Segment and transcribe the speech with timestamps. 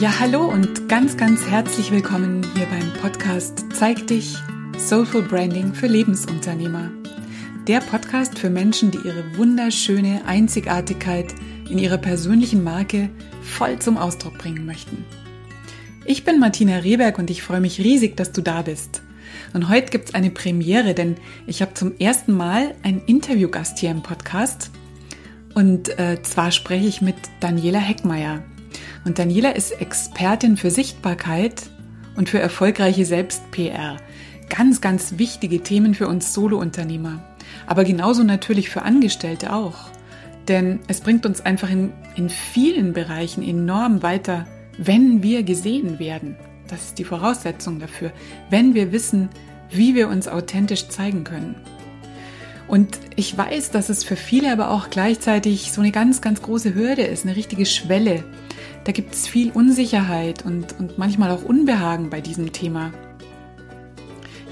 [0.00, 4.34] Ja, hallo und ganz, ganz herzlich willkommen hier beim Podcast Zeig dich
[4.76, 6.90] Soulful Branding für Lebensunternehmer.
[7.68, 11.32] Der Podcast für Menschen, die ihre wunderschöne Einzigartigkeit
[11.70, 13.08] in ihrer persönlichen Marke
[13.40, 15.04] voll zum Ausdruck bringen möchten.
[16.04, 19.00] Ich bin Martina Rehberg und ich freue mich riesig, dass du da bist.
[19.52, 23.92] Und heute gibt es eine Premiere, denn ich habe zum ersten Mal einen Interviewgast hier
[23.92, 24.72] im Podcast.
[25.54, 28.42] Und äh, zwar spreche ich mit Daniela Heckmeier.
[29.04, 31.62] Und Daniela ist Expertin für Sichtbarkeit
[32.16, 33.98] und für erfolgreiche Selbst-PR.
[34.48, 37.22] Ganz, ganz wichtige Themen für uns Solo-Unternehmer.
[37.66, 39.90] Aber genauso natürlich für Angestellte auch.
[40.48, 44.46] Denn es bringt uns einfach in, in vielen Bereichen enorm weiter,
[44.78, 46.36] wenn wir gesehen werden.
[46.68, 48.12] Das ist die Voraussetzung dafür.
[48.50, 49.28] Wenn wir wissen,
[49.70, 51.56] wie wir uns authentisch zeigen können.
[52.66, 56.74] Und ich weiß, dass es für viele aber auch gleichzeitig so eine ganz, ganz große
[56.74, 58.24] Hürde ist, eine richtige Schwelle.
[58.84, 62.92] Da gibt es viel Unsicherheit und, und manchmal auch Unbehagen bei diesem Thema.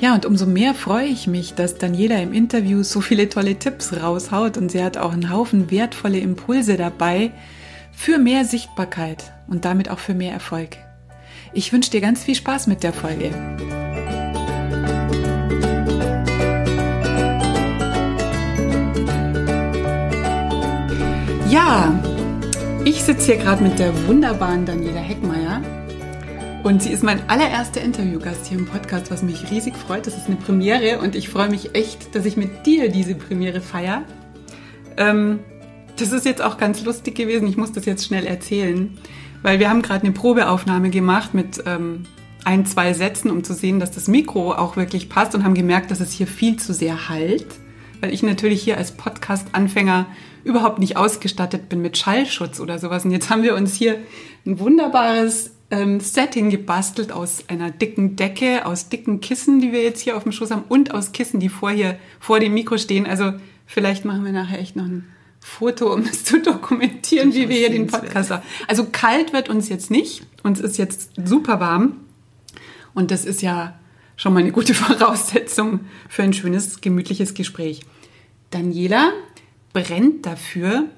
[0.00, 3.92] Ja, und umso mehr freue ich mich, dass Daniela im Interview so viele tolle Tipps
[3.92, 7.30] raushaut und sie hat auch einen Haufen wertvolle Impulse dabei
[7.92, 10.78] für mehr Sichtbarkeit und damit auch für mehr Erfolg.
[11.52, 13.30] Ich wünsche dir ganz viel Spaß mit der Folge.
[21.48, 21.92] Ja,
[22.84, 25.62] ich sitze hier gerade mit der wunderbaren Daniela Heckmeier
[26.64, 30.06] und sie ist mein allererster Interviewgast hier im Podcast, was mich riesig freut.
[30.06, 33.60] Das ist eine Premiere und ich freue mich echt, dass ich mit dir diese Premiere
[33.60, 34.02] feiere.
[34.96, 35.40] Ähm,
[35.96, 37.46] das ist jetzt auch ganz lustig gewesen.
[37.46, 38.98] Ich muss das jetzt schnell erzählen,
[39.42, 42.02] weil wir haben gerade eine Probeaufnahme gemacht mit ähm,
[42.44, 45.92] ein, zwei Sätzen, um zu sehen, dass das Mikro auch wirklich passt und haben gemerkt,
[45.92, 47.46] dass es hier viel zu sehr halt
[48.02, 50.06] weil ich natürlich hier als Podcast-Anfänger
[50.44, 53.04] überhaupt nicht ausgestattet bin mit Schallschutz oder sowas.
[53.04, 53.98] Und jetzt haben wir uns hier
[54.46, 60.00] ein wunderbares ähm, Setting gebastelt aus einer dicken Decke, aus dicken Kissen, die wir jetzt
[60.00, 63.06] hier auf dem Schoß haben und aus Kissen, die vor hier vor dem Mikro stehen.
[63.06, 63.32] Also
[63.66, 65.06] vielleicht machen wir nachher echt noch ein
[65.40, 68.42] Foto, um es zu dokumentieren, wie wir hier den Podcast haben.
[68.68, 70.24] Also kalt wird uns jetzt nicht.
[70.42, 71.96] Uns ist jetzt super warm.
[72.94, 73.74] Und das ist ja
[74.16, 77.80] schon mal eine gute Voraussetzung für ein schönes, gemütliches Gespräch.
[78.50, 79.12] Daniela
[79.72, 80.88] brennt dafür,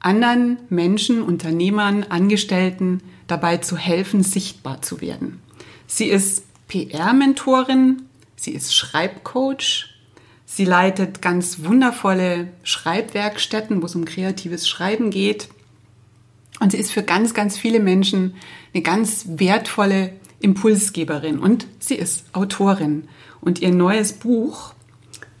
[0.00, 5.40] anderen Menschen, Unternehmern, Angestellten dabei zu helfen, sichtbar zu werden.
[5.86, 8.02] Sie ist PR-Mentorin,
[8.36, 9.86] sie ist Schreibcoach,
[10.44, 15.48] sie leitet ganz wundervolle Schreibwerkstätten, wo es um kreatives Schreiben geht.
[16.60, 18.34] Und sie ist für ganz, ganz viele Menschen
[18.72, 23.08] eine ganz wertvolle Impulsgeberin und sie ist Autorin.
[23.40, 24.74] Und ihr neues Buch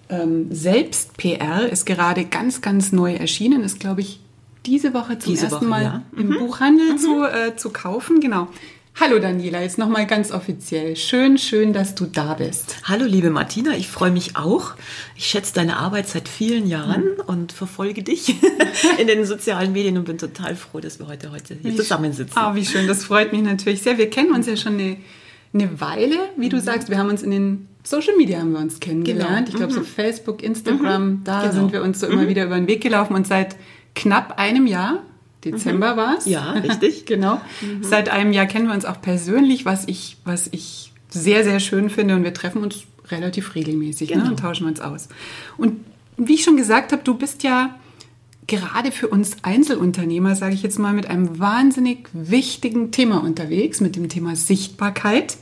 [0.08, 4.20] ähm, Selbst PR ist gerade ganz, ganz neu erschienen, ist, glaube ich,
[4.64, 6.02] diese Woche zum diese ersten Woche, Mal ja.
[6.16, 6.38] im mhm.
[6.38, 6.98] Buchhandel mhm.
[6.98, 8.20] Zu, äh, zu kaufen.
[8.20, 8.48] Genau.
[8.98, 10.96] Hallo Daniela, jetzt nochmal ganz offiziell.
[10.96, 12.76] Schön, schön, dass du da bist.
[12.84, 14.72] Hallo liebe Martina, ich freue mich auch.
[15.16, 17.20] Ich schätze deine Arbeit seit vielen Jahren mhm.
[17.26, 18.36] und verfolge dich
[18.98, 22.38] in den sozialen Medien und bin total froh, dass wir heute, heute hier zusammensitzen.
[22.38, 23.98] Ah, wie schön, das freut mich natürlich sehr.
[23.98, 24.96] Wir kennen uns ja schon eine,
[25.52, 26.62] eine Weile, wie du mhm.
[26.62, 26.88] sagst.
[26.88, 29.46] Wir haben uns in den Social Media haben wir uns kennengelernt.
[29.46, 29.48] Genau.
[29.48, 29.84] Ich glaube so mhm.
[29.84, 31.20] Facebook, Instagram, mhm.
[31.24, 31.52] da genau.
[31.52, 32.28] sind wir uns so immer mhm.
[32.28, 33.56] wieder über den Weg gelaufen und seit
[33.94, 35.02] knapp einem Jahr
[35.44, 35.96] Dezember mhm.
[35.96, 36.26] war es.
[36.26, 37.06] Ja, richtig.
[37.06, 37.40] genau.
[37.60, 37.84] Mhm.
[37.84, 41.88] Seit einem Jahr kennen wir uns auch persönlich, was ich, was ich sehr, sehr schön
[41.88, 42.16] finde.
[42.16, 44.26] Und wir treffen uns relativ regelmäßig ne, genau.
[44.26, 45.08] ne, und tauschen uns aus.
[45.56, 45.84] Und
[46.16, 47.76] wie ich schon gesagt habe, du bist ja
[48.48, 53.94] gerade für uns Einzelunternehmer, sage ich jetzt mal, mit einem wahnsinnig wichtigen Thema unterwegs, mit
[53.94, 55.36] dem Thema Sichtbarkeit.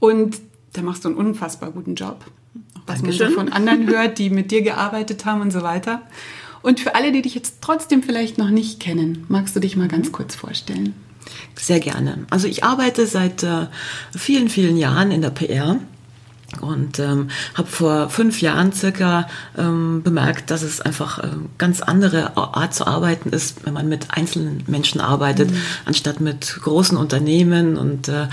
[0.00, 0.40] Und
[0.72, 2.24] da machst du einen unfassbar guten Job.
[2.86, 3.26] Was Dankeschön.
[3.26, 6.02] man so von anderen hört, die mit dir gearbeitet haben und so weiter.
[6.62, 9.88] Und für alle, die dich jetzt trotzdem vielleicht noch nicht kennen, magst du dich mal
[9.88, 10.94] ganz kurz vorstellen?
[11.54, 12.26] Sehr gerne.
[12.30, 13.66] Also ich arbeite seit äh,
[14.16, 15.78] vielen, vielen Jahren in der PR
[16.60, 21.28] und ähm, habe vor fünf Jahren circa ähm, bemerkt, dass es einfach äh,
[21.58, 25.56] ganz andere Art zu arbeiten ist, wenn man mit einzelnen Menschen arbeitet, mhm.
[25.84, 28.26] anstatt mit großen Unternehmen und äh,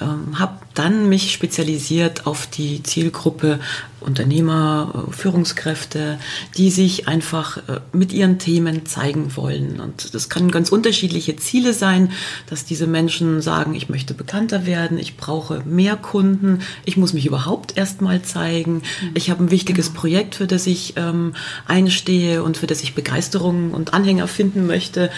[0.00, 3.60] ähm, habe dann mich spezialisiert auf die Zielgruppe
[4.04, 6.18] Unternehmer, Führungskräfte,
[6.56, 9.80] die sich einfach äh, mit ihren Themen zeigen wollen.
[9.80, 12.12] Und das können ganz unterschiedliche Ziele sein,
[12.48, 17.26] dass diese Menschen sagen, ich möchte bekannter werden, ich brauche mehr Kunden, ich muss mich
[17.26, 19.10] überhaupt erstmal zeigen, mhm.
[19.14, 20.00] ich habe ein wichtiges genau.
[20.00, 21.34] Projekt, für das ich ähm,
[21.66, 25.10] einstehe und für das ich Begeisterung und Anhänger finden möchte.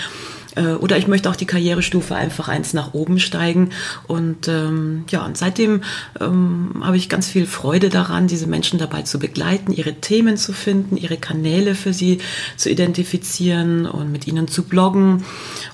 [0.56, 3.70] Äh, oder ich möchte auch die Karrierestufe einfach eins nach oben steigen.
[4.06, 5.82] Und ähm, ja, und seitdem
[6.20, 10.52] ähm, habe ich ganz viel Freude daran, diese Menschen dabei zu begleiten, ihre Themen zu
[10.52, 12.18] finden, ihre Kanäle für sie
[12.56, 15.24] zu identifizieren und mit ihnen zu bloggen.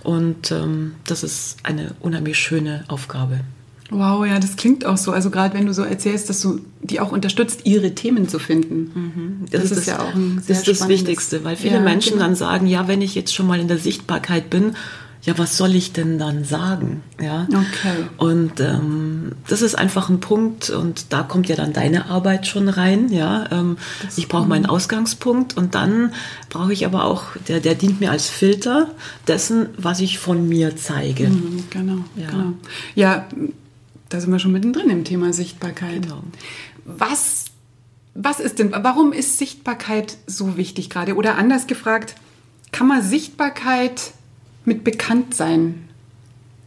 [0.02, 3.40] Und ähm, das ist eine unheimlich schöne Aufgabe.
[3.92, 5.12] Wow, ja, das klingt auch so.
[5.12, 8.90] Also gerade wenn du so erzählst, dass du die auch unterstützt, ihre Themen zu finden.
[8.94, 9.44] Mhm.
[9.50, 11.80] Das, das, ist, das, ja auch ein sehr Das ist das Wichtigste, weil viele ja,
[11.80, 12.24] Menschen genau.
[12.24, 14.74] dann sagen, ja, wenn ich jetzt schon mal in der Sichtbarkeit bin,
[15.24, 17.02] ja, was soll ich denn dann sagen?
[17.20, 17.46] Ja.
[17.48, 18.06] Okay.
[18.16, 22.68] Und ähm, das ist einfach ein Punkt und da kommt ja dann deine Arbeit schon
[22.68, 23.08] rein.
[23.12, 23.76] Ja, ähm,
[24.16, 26.12] ich brauche meinen Ausgangspunkt und dann
[26.48, 28.90] brauche ich aber auch, der, der dient mir als Filter
[29.28, 31.28] dessen, was ich von mir zeige.
[31.28, 32.28] Mhm, genau, ja.
[32.28, 32.52] genau.
[32.96, 33.28] Ja,
[34.12, 36.02] da sind wir schon mittendrin im Thema Sichtbarkeit.
[36.02, 36.22] Genau.
[36.84, 37.46] Was,
[38.14, 41.14] was ist denn, warum ist Sichtbarkeit so wichtig gerade?
[41.14, 42.14] Oder anders gefragt,
[42.72, 44.12] kann man Sichtbarkeit
[44.64, 45.88] mit Bekanntsein,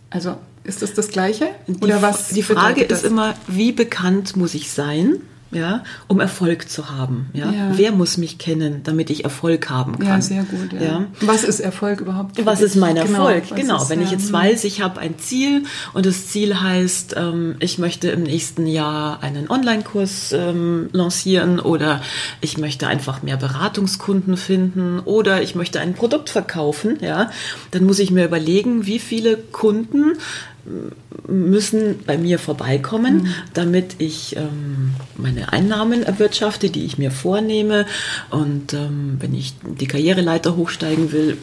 [0.10, 1.50] also ist das das Gleiche?
[1.82, 2.30] Oder was?
[2.30, 5.22] Die Frage ist immer, wie bekannt muss ich sein?
[5.56, 7.30] Ja, um Erfolg zu haben.
[7.34, 7.50] Ja?
[7.50, 7.72] ja?
[7.74, 10.08] Wer muss mich kennen, damit ich Erfolg haben kann?
[10.08, 10.74] Ja, sehr gut.
[10.74, 10.82] Ja.
[10.82, 11.06] ja?
[11.22, 12.46] Was ist Erfolg überhaupt?
[12.46, 13.48] Was ist mein genau, Erfolg?
[13.48, 13.82] Genau, genau.
[13.82, 15.64] Ist, wenn ich jetzt weiß, ich habe ein Ziel
[15.94, 22.02] und das Ziel heißt, ähm, ich möchte im nächsten Jahr einen Online-Kurs ähm, lancieren oder
[22.42, 27.32] ich möchte einfach mehr Beratungskunden finden oder ich möchte ein Produkt verkaufen, ja,
[27.72, 30.18] dann muss ich mir überlegen, wie viele Kunden
[31.28, 33.28] müssen bei mir vorbeikommen, mhm.
[33.54, 37.86] damit ich ähm, meine Einnahmen erwirtschafte, die ich mir vornehme.
[38.32, 41.38] Und ähm, wenn ich die Karriereleiter hochsteigen will,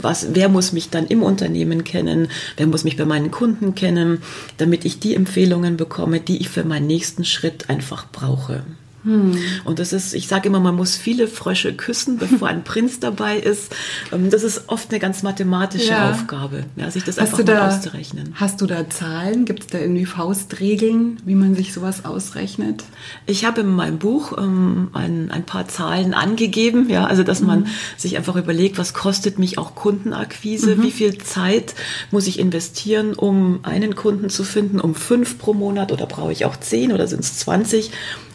[0.00, 2.28] was, wer muss mich dann im Unternehmen kennen?
[2.56, 4.18] Wer muss mich bei meinen Kunden kennen,
[4.56, 8.64] damit ich die Empfehlungen bekomme, die ich für meinen nächsten Schritt einfach brauche?
[9.04, 9.36] Hm.
[9.64, 13.36] Und das ist, ich sage immer, man muss viele Frösche küssen, bevor ein Prinz dabei
[13.38, 13.74] ist.
[14.12, 16.10] Ähm, das ist oft eine ganz mathematische ja.
[16.10, 18.34] Aufgabe, ja, sich das hast einfach da, auszurechnen.
[18.34, 19.44] Hast du da Zahlen?
[19.44, 22.84] Gibt es da irgendwie Faustregeln, wie man sich sowas ausrechnet?
[23.26, 27.60] Ich habe in meinem Buch ähm, ein, ein paar Zahlen angegeben, ja, also dass man
[27.60, 27.66] mhm.
[27.98, 30.82] sich einfach überlegt, was kostet mich auch Kundenakquise, mhm.
[30.82, 31.74] wie viel Zeit
[32.10, 36.46] muss ich investieren, um einen Kunden zu finden, um fünf pro Monat oder brauche ich
[36.46, 37.90] auch zehn oder sind es 20?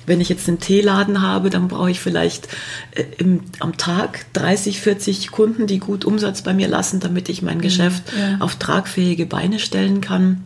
[0.09, 2.49] Wenn ich jetzt einen Teeladen habe, dann brauche ich vielleicht
[2.91, 7.41] äh, im, am Tag 30, 40 Kunden, die gut Umsatz bei mir lassen, damit ich
[7.41, 8.37] mein mhm, Geschäft ja.
[8.39, 10.43] auf tragfähige Beine stellen kann.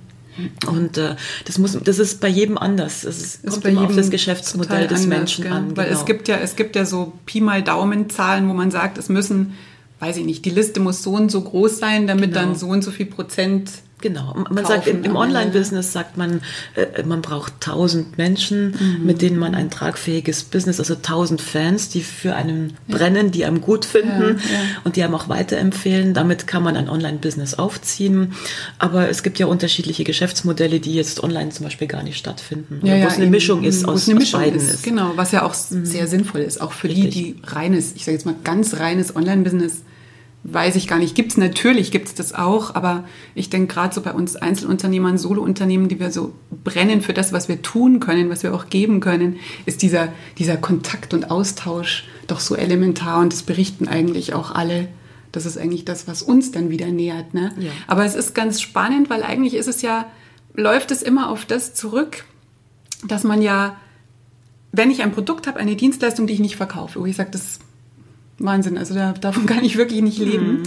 [0.67, 1.15] Und äh,
[1.45, 3.01] das muss, das ist bei jedem anders.
[3.01, 5.53] Das ist, kommt immer auf das Geschäftsmodell des anders, Menschen gell?
[5.53, 5.77] an.
[5.77, 5.99] Weil genau.
[5.99, 9.09] es gibt ja, es gibt ja so Pi mal Daumen Zahlen, wo man sagt, es
[9.09, 9.53] müssen,
[9.99, 12.47] weiß ich nicht, die Liste muss so und so groß sein, damit genau.
[12.47, 13.69] dann so und so viel Prozent
[14.03, 16.41] Genau, man sagt im, im Online-Business sagt man,
[16.75, 19.05] äh, man braucht tausend Menschen, mhm.
[19.05, 22.97] mit denen man ein tragfähiges Business, also tausend Fans, die für einen ja.
[22.97, 24.59] brennen, die einem gut finden ja, ja.
[24.83, 26.13] und die einem auch weiterempfehlen.
[26.13, 28.33] Damit kann man ein Online-Business aufziehen.
[28.77, 32.85] Aber es gibt ja unterschiedliche Geschäftsmodelle, die jetzt online zum Beispiel gar nicht stattfinden.
[32.85, 34.73] Ja, wo es eine Mischung ist aus, eine Mischung aus beiden ist.
[34.73, 34.83] ist.
[34.83, 35.85] Genau, was ja auch mhm.
[35.85, 37.13] sehr sinnvoll ist, auch für Richtig.
[37.13, 39.83] die, die reines, ich sage jetzt mal ganz reines Online-Business
[40.43, 41.15] weiß ich gar nicht.
[41.15, 45.17] Gibt es natürlich, gibt es das auch, aber ich denke gerade so bei uns Einzelunternehmern,
[45.17, 48.99] Solounternehmen, die wir so brennen für das, was wir tun können, was wir auch geben
[48.99, 54.51] können, ist dieser, dieser Kontakt und Austausch doch so elementar und das berichten eigentlich auch
[54.51, 54.89] alle.
[55.31, 57.33] Das ist eigentlich das, was uns dann wieder nähert.
[57.33, 57.53] Ne?
[57.57, 57.71] Ja.
[57.87, 60.05] Aber es ist ganz spannend, weil eigentlich ist es ja,
[60.53, 62.25] läuft es immer auf das zurück,
[63.07, 63.77] dass man ja,
[64.71, 67.59] wenn ich ein Produkt habe, eine Dienstleistung, die ich nicht verkaufe, wo ich sage, das
[68.45, 70.59] Wahnsinn, also da, davon kann ich wirklich nicht leben.
[70.59, 70.63] Mhm.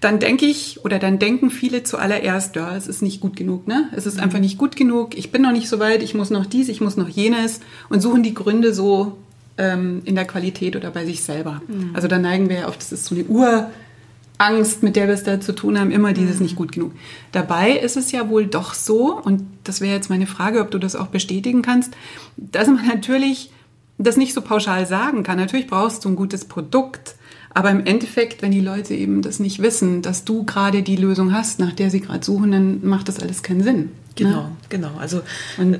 [0.00, 3.88] Dann denke ich oder dann denken viele zuallererst, ja, es ist nicht gut genug, ne?
[3.96, 4.24] Es ist mhm.
[4.24, 6.80] einfach nicht gut genug, ich bin noch nicht so weit, ich muss noch dies, ich
[6.80, 9.16] muss noch jenes und suchen die Gründe so
[9.58, 11.62] ähm, in der Qualität oder bei sich selber.
[11.66, 11.90] Mhm.
[11.94, 15.24] Also da neigen wir ja oft, das ist so eine Urangst, mit der wir es
[15.24, 16.42] da zu tun haben, immer dieses mhm.
[16.42, 16.92] nicht gut genug.
[17.32, 20.78] Dabei ist es ja wohl doch so, und das wäre jetzt meine Frage, ob du
[20.78, 21.94] das auch bestätigen kannst,
[22.36, 23.50] dass man natürlich
[23.98, 25.38] das nicht so pauschal sagen kann.
[25.38, 27.14] Natürlich brauchst du ein gutes Produkt,
[27.56, 31.32] aber im Endeffekt, wenn die Leute eben das nicht wissen, dass du gerade die Lösung
[31.32, 33.92] hast, nach der sie gerade suchen, dann macht das alles keinen Sinn.
[34.14, 34.52] Genau, ne?
[34.68, 34.90] genau.
[34.98, 35.22] Also
[35.56, 35.78] und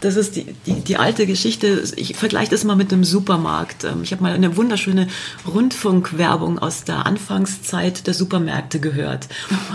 [0.00, 1.82] das ist die, die, die alte Geschichte.
[1.96, 3.84] Ich vergleiche das mal mit einem Supermarkt.
[3.84, 5.08] Ähm, ich habe mal eine wunderschöne
[5.46, 9.28] Rundfunkwerbung aus der Anfangszeit der Supermärkte gehört.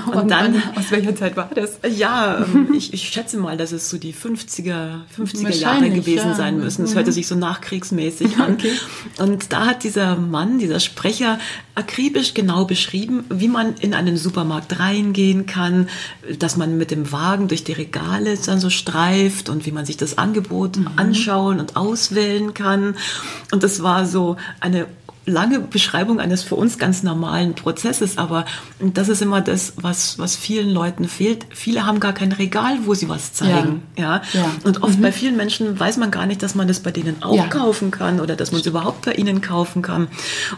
[0.07, 1.79] Und, Und dann, aus welcher Zeit war das?
[1.89, 6.35] Ja, ähm, ich, ich schätze mal, dass es so die 50er, 50er Jahre gewesen ja.
[6.35, 6.83] sein müssen.
[6.83, 6.95] Es mhm.
[6.95, 8.53] hörte sich so nachkriegsmäßig an.
[8.53, 8.73] Okay.
[9.19, 11.39] Und da hat dieser Mann, dieser Sprecher,
[11.75, 15.89] akribisch genau beschrieben, wie man in einen Supermarkt reingehen kann,
[16.37, 19.97] dass man mit dem Wagen durch die Regale dann so streift und wie man sich
[19.97, 20.89] das Angebot mhm.
[20.95, 22.95] anschauen und auswählen kann.
[23.51, 24.87] Und das war so eine
[25.25, 28.45] lange Beschreibung eines für uns ganz normalen Prozesses, aber
[28.79, 31.45] das ist immer das, was, was vielen Leuten fehlt.
[31.51, 33.83] Viele haben gar kein Regal, wo sie was zeigen.
[33.97, 34.03] Ja.
[34.03, 34.21] ja?
[34.33, 34.51] ja.
[34.63, 35.03] Und oft mhm.
[35.03, 37.47] bei vielen Menschen weiß man gar nicht, dass man das bei denen auch ja.
[37.47, 40.07] kaufen kann oder dass man es überhaupt bei ihnen kaufen kann.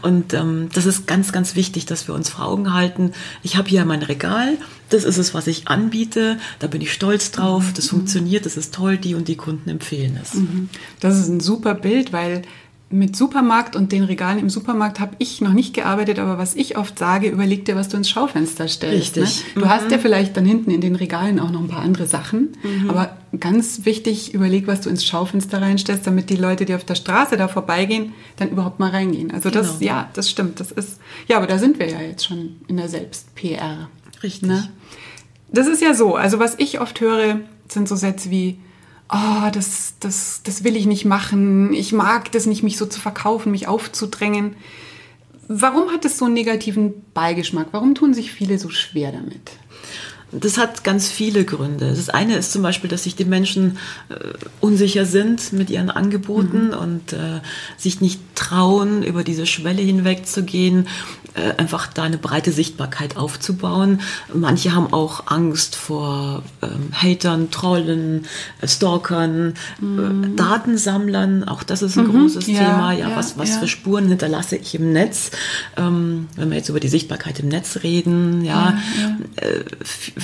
[0.01, 3.11] Und ähm, das ist ganz, ganz wichtig, dass wir uns vor Augen halten.
[3.43, 4.57] Ich habe hier mein Regal,
[4.89, 7.97] das ist es, was ich anbiete, da bin ich stolz drauf, das mhm.
[7.97, 10.35] funktioniert, das ist toll, die und die Kunden empfehlen es.
[10.35, 10.69] Mhm.
[10.99, 12.43] Das ist ein super Bild, weil
[12.91, 16.77] mit Supermarkt und den Regalen im Supermarkt habe ich noch nicht gearbeitet, aber was ich
[16.77, 19.17] oft sage, überleg dir, was du ins Schaufenster stellst.
[19.17, 19.45] Richtig.
[19.45, 19.51] Ne?
[19.55, 19.69] Du mhm.
[19.69, 22.89] hast ja vielleicht dann hinten in den Regalen auch noch ein paar andere Sachen, mhm.
[22.89, 26.95] aber ganz wichtig, überleg, was du ins Schaufenster reinstellst, damit die Leute, die auf der
[26.95, 29.31] Straße da vorbeigehen, dann überhaupt mal reingehen.
[29.31, 29.63] Also genau.
[29.63, 30.59] das, ja, das stimmt.
[30.59, 33.89] Das ist, ja, aber da sind wir ja jetzt schon in der Selbst-PR.
[34.21, 34.47] Richtig.
[34.47, 34.69] Ne?
[35.51, 36.15] Das ist ja so.
[36.15, 38.59] Also was ich oft höre, sind so Sätze wie,
[39.09, 42.99] oh, das, das, das will ich nicht machen, ich mag das nicht, mich so zu
[42.99, 44.55] verkaufen, mich aufzudrängen.
[45.47, 47.67] Warum hat es so einen negativen Beigeschmack?
[47.71, 49.51] Warum tun sich viele so schwer damit?
[50.39, 51.89] Das hat ganz viele Gründe.
[51.89, 53.77] Das eine ist zum Beispiel, dass sich die Menschen
[54.09, 54.15] äh,
[54.59, 56.73] unsicher sind mit ihren Angeboten mhm.
[56.73, 57.41] und äh,
[57.77, 60.87] sich nicht trauen, über diese Schwelle hinwegzugehen,
[61.35, 63.99] äh, einfach da eine breite Sichtbarkeit aufzubauen.
[64.33, 68.25] Manche haben auch Angst vor ähm, Hatern, Trollen,
[68.61, 70.35] äh, Stalkern, äh, mhm.
[70.35, 71.43] Datensammlern.
[71.43, 72.11] Auch das ist ein mhm.
[72.11, 72.93] großes ja, Thema.
[72.93, 73.59] Ja, ja was, was ja.
[73.59, 75.31] für Spuren hinterlasse ich im Netz?
[75.75, 78.77] Ähm, wenn wir jetzt über die Sichtbarkeit im Netz reden, ja,
[79.35, 79.59] äh,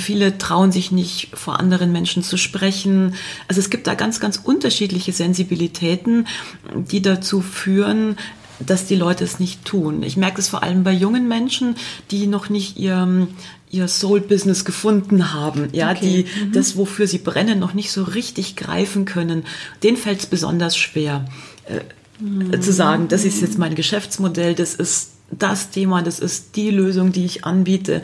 [0.01, 3.15] viele trauen sich nicht vor anderen Menschen zu sprechen.
[3.48, 6.27] Also es gibt da ganz, ganz unterschiedliche Sensibilitäten,
[6.75, 8.17] die dazu führen,
[8.65, 10.03] dass die Leute es nicht tun.
[10.03, 11.75] Ich merke es vor allem bei jungen Menschen,
[12.12, 13.27] die noch nicht ihr,
[13.70, 16.25] ihr Soul-Business gefunden haben, ja, okay.
[16.36, 16.51] die mhm.
[16.51, 19.43] das, wofür sie brennen, noch nicht so richtig greifen können.
[19.84, 21.25] Denen fällt es besonders schwer
[21.65, 22.62] äh, mhm.
[22.62, 27.12] zu sagen, das ist jetzt mein Geschäftsmodell, das ist das Thema, das ist die Lösung,
[27.12, 28.01] die ich anbiete.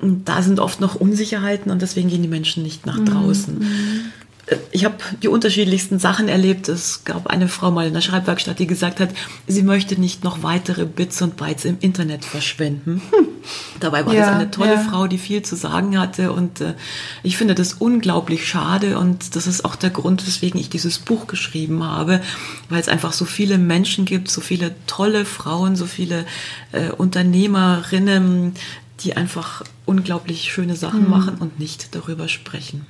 [0.00, 3.06] Und da sind oft noch Unsicherheiten und deswegen gehen die Menschen nicht nach mhm.
[3.06, 3.58] draußen.
[3.58, 4.12] Mhm
[4.72, 6.68] ich habe die unterschiedlichsten Sachen erlebt.
[6.68, 9.10] Es gab eine Frau mal in der Schreibwerkstatt, die gesagt hat,
[9.46, 13.00] sie möchte nicht noch weitere Bits und Bytes im Internet verschwenden.
[13.10, 13.28] Hm.
[13.80, 14.80] Dabei war ja, das eine tolle ja.
[14.80, 16.74] Frau, die viel zu sagen hatte und äh,
[17.22, 21.26] ich finde das unglaublich schade und das ist auch der Grund, weswegen ich dieses Buch
[21.26, 22.20] geschrieben habe,
[22.68, 26.24] weil es einfach so viele Menschen gibt, so viele tolle Frauen, so viele
[26.72, 28.54] äh, Unternehmerinnen,
[29.04, 31.10] die einfach unglaublich schöne Sachen mhm.
[31.10, 32.86] machen und nicht darüber sprechen.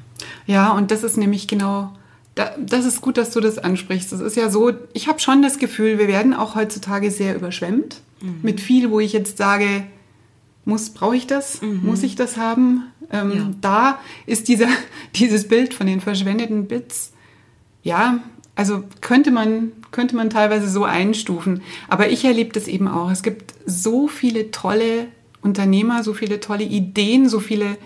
[0.46, 1.92] Ja, und das ist nämlich genau,
[2.34, 4.12] das ist gut, dass du das ansprichst.
[4.12, 8.00] Das ist ja so, ich habe schon das Gefühl, wir werden auch heutzutage sehr überschwemmt
[8.20, 8.38] mhm.
[8.42, 9.84] mit viel, wo ich jetzt sage,
[10.64, 11.60] muss, brauche ich das?
[11.60, 11.80] Mhm.
[11.84, 12.84] Muss ich das haben?
[13.10, 13.50] Ähm, ja.
[13.60, 14.68] Da ist dieser,
[15.14, 17.12] dieses Bild von den verschwendeten Bits,
[17.82, 18.20] ja,
[18.56, 21.62] also könnte man, könnte man teilweise so einstufen.
[21.88, 23.10] Aber ich erlebe das eben auch.
[23.10, 25.08] Es gibt so viele tolle
[25.44, 27.76] Unternehmer, so viele tolle Ideen, so viele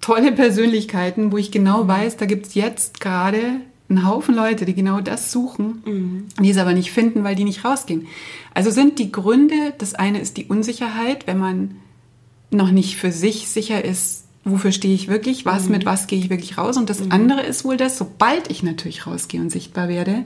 [0.00, 1.88] tolle Persönlichkeiten, wo ich genau mhm.
[1.88, 3.40] weiß, da gibt es jetzt gerade
[3.88, 6.24] einen Haufen Leute, die genau das suchen, mhm.
[6.42, 8.06] die es aber nicht finden, weil die nicht rausgehen.
[8.54, 11.76] Also sind die Gründe, das eine ist die Unsicherheit, wenn man
[12.50, 15.72] noch nicht für sich sicher ist, wofür stehe ich wirklich, was mhm.
[15.72, 16.76] mit was gehe ich wirklich raus.
[16.76, 17.12] Und das mhm.
[17.12, 20.24] andere ist wohl das, sobald ich natürlich rausgehe und sichtbar werde,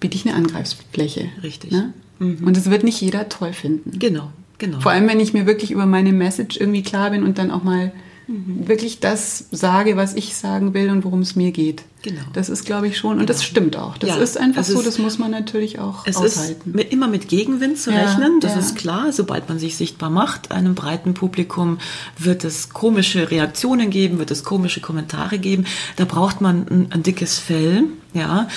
[0.00, 1.28] biete ich eine Angreifsfläche.
[1.42, 1.70] Richtig.
[1.70, 1.94] Ne?
[2.18, 2.46] Mhm.
[2.46, 3.98] Und das wird nicht jeder toll finden.
[3.98, 4.80] Genau, genau.
[4.80, 7.62] Vor allem, wenn ich mir wirklich über meine Message irgendwie klar bin und dann auch
[7.62, 7.92] mal
[8.28, 8.68] mhm.
[8.68, 11.82] wirklich das sage, was ich sagen will und worum es mir geht.
[12.02, 12.20] Genau.
[12.32, 13.26] Das ist, glaube ich, schon, und genau.
[13.26, 13.98] das stimmt auch.
[13.98, 16.70] Das ja, ist einfach so, das muss man natürlich auch es aushalten.
[16.70, 18.60] Ist mit, immer mit Gegenwind zu ja, rechnen, das ja.
[18.60, 19.12] ist klar.
[19.12, 21.78] Sobald man sich sichtbar macht, einem breiten Publikum,
[22.16, 25.66] wird es komische Reaktionen geben, wird es komische Kommentare geben.
[25.96, 27.84] Da braucht man ein, ein dickes Fell,
[28.14, 28.48] ja.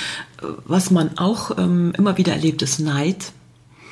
[0.66, 3.32] Was man auch ähm, immer wieder erlebt, ist Neid.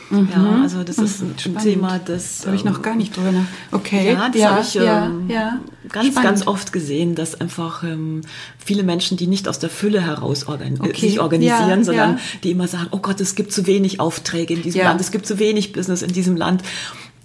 [0.09, 0.29] Mhm.
[0.33, 1.61] Ja, also das ist ein Spannend.
[1.61, 3.45] Thema, das habe ich noch gar nicht drüber nach.
[3.71, 4.13] Okay.
[4.13, 6.15] Ja, das ja, habe ich ähm, ja, ganz, Spannend.
[6.15, 8.21] ganz oft gesehen, dass einfach ähm,
[8.57, 10.99] viele Menschen, die nicht aus der Fülle heraus organ okay.
[10.99, 14.81] sich organisieren, sondern die immer sagen, oh Gott, es gibt zu wenig Aufträge in diesem
[14.81, 16.63] Land, es gibt zu wenig Business in diesem Land.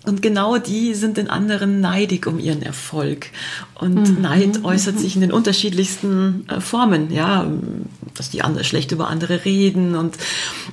[0.07, 3.29] Und genau die sind den anderen neidig um ihren Erfolg.
[3.75, 4.21] Und mhm.
[4.21, 7.51] Neid äußert sich in den unterschiedlichsten äh, Formen, ja,
[8.15, 10.17] dass die andere schlecht über andere reden und,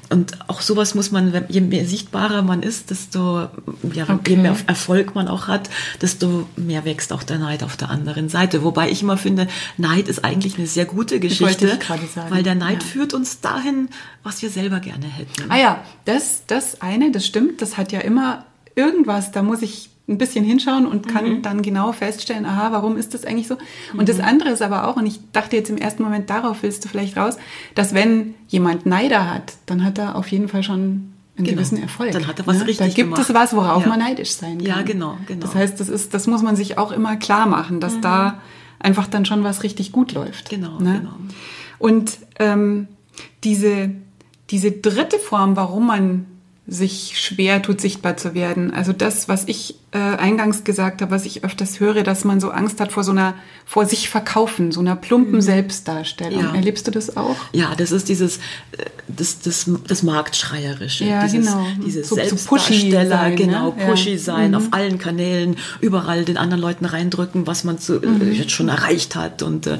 [0.09, 3.47] und auch sowas muss man, je mehr sichtbarer man ist, desto,
[3.93, 4.31] ja, okay.
[4.31, 5.69] je mehr Erfolg man auch hat,
[6.01, 8.63] desto mehr wächst auch der Neid auf der anderen Seite.
[8.63, 11.79] Wobei ich immer finde, Neid ist eigentlich eine sehr gute Geschichte,
[12.29, 12.87] weil der Neid ja.
[12.87, 13.89] führt uns dahin,
[14.23, 15.49] was wir selber gerne hätten.
[15.49, 18.45] Ah ja, das, das eine, das stimmt, das hat ja immer
[18.75, 21.41] irgendwas, da muss ich ein bisschen hinschauen und kann mhm.
[21.41, 23.55] dann genau feststellen, aha, warum ist das eigentlich so?
[23.93, 24.05] Und mhm.
[24.05, 26.89] das andere ist aber auch, und ich dachte jetzt im ersten Moment, darauf willst du
[26.89, 27.37] vielleicht raus,
[27.75, 31.51] dass wenn jemand Neider hat, dann hat er auf jeden Fall schon einen Genau.
[31.51, 32.11] gewissen Erfolg.
[32.11, 32.67] Dann hat er was ne?
[32.67, 33.21] richtig Da gibt gemacht.
[33.21, 33.89] es was, worauf Ja.
[33.89, 34.67] man neidisch sein kann.
[34.67, 35.41] Ja, genau, genau.
[35.41, 38.41] Das heißt, das ist, das muss man sich auch immer klar machen, dass da
[38.79, 40.51] einfach dann schon was richtig gut läuft.
[40.51, 40.55] Mhm.
[40.55, 40.99] Genau, ne?
[40.99, 41.15] genau.
[41.79, 42.87] Und ähm,
[43.43, 43.91] diese,
[44.49, 46.25] diese dritte Form, warum man
[46.67, 48.73] sich schwer tut, sichtbar zu werden.
[48.73, 52.49] Also das, was ich äh, eingangs gesagt habe, was ich öfters höre, dass man so
[52.49, 53.33] Angst hat vor so einer,
[53.65, 56.39] vor sich verkaufen, so einer plumpen Selbstdarstellung.
[56.41, 56.47] Mhm.
[56.49, 56.55] Ja.
[56.55, 57.35] Erlebst du das auch?
[57.51, 61.03] Ja, das ist dieses, äh, das, das, das Marktschreierische.
[61.05, 61.65] Ja, dieses, genau.
[61.85, 63.35] Dieses So- so Selbstdarsteller, sein, ne?
[63.35, 63.85] genau, Ja.
[63.85, 63.89] Mhm.
[63.89, 68.21] pushy sein, auf allen Kanälen, überall den anderen Leuten reindrücken, was man zu, Mhm.
[68.21, 69.41] äh, jetzt schon erreicht hat.
[69.43, 69.77] Und äh,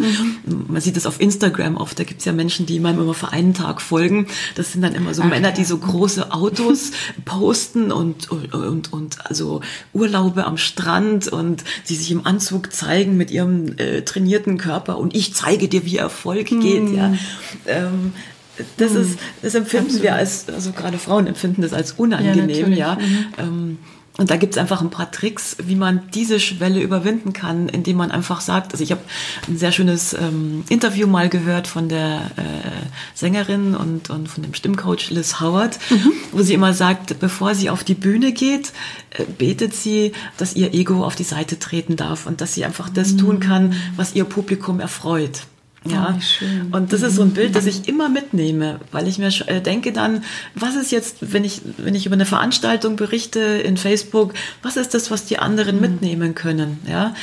[0.68, 3.54] man sieht das auf Instagram oft, da gibt's ja Menschen, die meinem immer für einen
[3.54, 4.28] Tag folgen.
[4.56, 5.54] Das sind dann immer so Ach, Männer, ja.
[5.56, 6.92] die so große Autos
[7.26, 9.62] posten und, und, und, und also
[10.02, 15.16] Urlaube am Strand und die sich im Anzug zeigen mit ihrem äh, trainierten Körper und
[15.16, 16.84] ich zeige dir, wie Erfolg geht.
[16.84, 16.96] Mhm.
[16.96, 17.14] Ja.
[17.68, 18.14] Ähm,
[18.78, 22.78] das ist, das empfinden wir als, also gerade Frauen empfinden das als unangenehm, natürlich.
[22.78, 22.96] ja.
[22.96, 23.26] Mhm.
[23.38, 23.78] Ähm,
[24.18, 28.12] und da gibt's einfach ein paar Tricks, wie man diese Schwelle überwinden kann, indem man
[28.12, 29.02] einfach sagt, also ich habe
[29.48, 32.42] ein sehr schönes ähm, Interview mal gehört von der äh,
[33.16, 36.12] Sängerin und, und von dem Stimmcoach Liz Howard, Mhm.
[36.32, 38.74] wo sie immer sagt, bevor sie auf die Bühne geht,
[39.12, 42.90] äh, betet sie, dass ihr Ego auf die Seite treten darf und dass sie einfach
[42.90, 45.42] das tun kann, was ihr Publikum erfreut.
[45.84, 46.16] Ja,
[46.72, 49.62] Oh, und das ist so ein Bild, das ich immer mitnehme, weil ich mir äh,
[49.62, 50.24] denke dann,
[50.54, 54.94] was ist jetzt, wenn ich, wenn ich über eine Veranstaltung berichte in Facebook, was ist
[54.94, 55.82] das, was die anderen Mhm.
[55.82, 57.16] mitnehmen können, ja?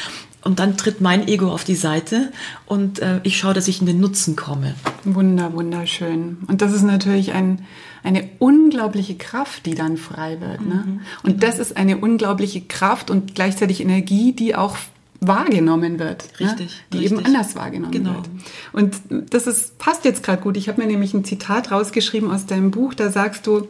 [0.42, 2.32] Und dann tritt mein Ego auf die Seite
[2.64, 4.74] und äh, ich schaue, dass ich in den Nutzen komme.
[5.04, 6.38] Wunder, wunderschön.
[6.46, 7.64] Und das ist natürlich ein,
[8.04, 10.64] eine unglaubliche Kraft, die dann frei wird.
[10.66, 10.84] Ne?
[10.86, 11.00] Mhm.
[11.24, 14.76] Und das ist eine unglaubliche Kraft und gleichzeitig Energie, die auch
[15.20, 16.24] wahrgenommen wird.
[16.38, 16.82] Richtig, Ne?
[16.92, 17.18] Die richtig.
[17.18, 18.14] eben anders wahrgenommen Genau.
[18.14, 18.28] wird.
[18.72, 18.96] Und
[19.32, 20.56] das ist, passt jetzt gerade gut.
[20.56, 22.94] Ich habe mir nämlich ein Zitat rausgeschrieben aus deinem Buch.
[22.94, 23.66] Da sagst du,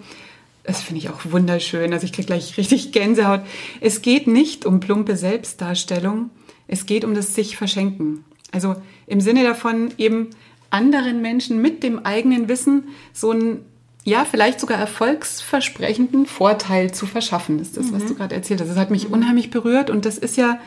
[0.64, 1.92] das finde ich auch wunderschön.
[1.94, 3.40] Also ich kriege gleich richtig Gänsehaut.
[3.80, 6.28] Es geht nicht um plumpe Selbstdarstellung.
[6.66, 8.24] Es geht um das sich verschenken.
[8.52, 8.76] Also
[9.06, 10.28] im Sinne davon eben
[10.70, 13.64] anderen Menschen mit dem eigenen Wissen so einen,
[14.04, 17.56] ja, vielleicht sogar erfolgsversprechenden Vorteil zu verschaffen.
[17.58, 18.68] Das ist das, was du gerade erzählt hast.
[18.68, 20.58] Das hat mich unheimlich berührt und das ist ja,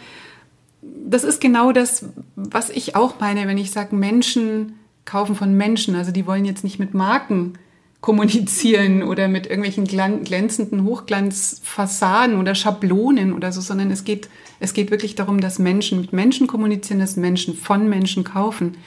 [0.82, 5.96] das ist genau das, was ich auch meine, wenn ich sage, Menschen kaufen von Menschen.
[5.96, 7.54] Also die wollen jetzt nicht mit Marken
[8.02, 14.28] kommunizieren oder mit irgendwelchen glänzenden Hochglanzfassaden oder Schablonen oder so, sondern es geht,
[14.60, 18.78] es geht wirklich darum, dass Menschen mit Menschen kommunizieren, dass Menschen von Menschen kaufen.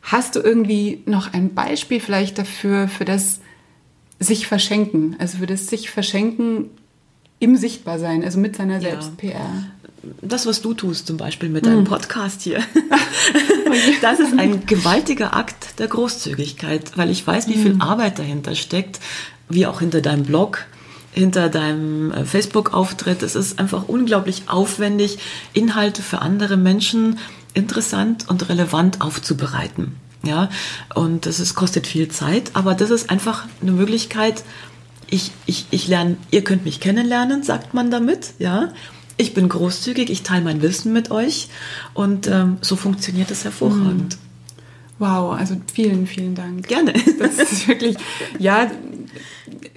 [0.00, 3.40] Hast du irgendwie noch ein Beispiel vielleicht dafür, für das
[4.18, 6.70] sich verschenken, also für das sich verschenken
[7.44, 8.80] im Sichtbarsein, also mit seiner.
[8.80, 9.64] Selbst-PR?
[10.20, 11.68] Das, was du tust, zum Beispiel mit Mhm.
[11.70, 12.58] deinem Podcast hier,
[14.02, 17.62] das ist ein gewaltiger Akt der Großzügigkeit, weil ich weiß, wie Mhm.
[17.62, 19.00] viel Arbeit dahinter steckt,
[19.48, 20.66] wie auch hinter deinem Blog,
[21.12, 23.22] hinter deinem äh, Facebook-Auftritt.
[23.22, 25.18] Es ist einfach unglaublich aufwendig,
[25.52, 27.18] Inhalte für andere Menschen
[27.54, 29.96] interessant und relevant aufzubereiten.
[30.22, 30.48] Ja,
[30.94, 34.42] und das ist, kostet viel Zeit, aber das ist einfach eine Möglichkeit,
[35.10, 38.72] ich, ich, ich lerne, ihr könnt mich kennenlernen, sagt man damit, ja.
[39.16, 41.48] Ich bin großzügig, ich teile mein Wissen mit euch
[41.94, 44.18] und ähm, so funktioniert es hervorragend.
[44.98, 46.66] Wow, also vielen, vielen Dank.
[46.66, 46.92] Gerne.
[47.18, 47.96] Das ist wirklich,
[48.38, 48.70] ja,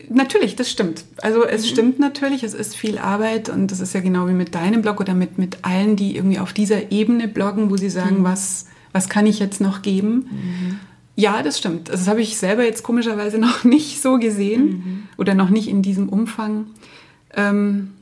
[0.09, 1.05] natürlich, das stimmt.
[1.17, 4.55] Also es stimmt natürlich, es ist viel Arbeit und das ist ja genau wie mit
[4.55, 8.23] deinem Blog oder mit, mit allen, die irgendwie auf dieser Ebene bloggen, wo sie sagen,
[8.23, 10.79] was, was kann ich jetzt noch geben?
[11.19, 11.89] Ja, das stimmt.
[11.89, 15.81] Also das habe ich selber jetzt komischerweise noch nicht so gesehen oder noch nicht in
[15.81, 16.67] diesem Umfang.
[17.35, 17.93] Ähm,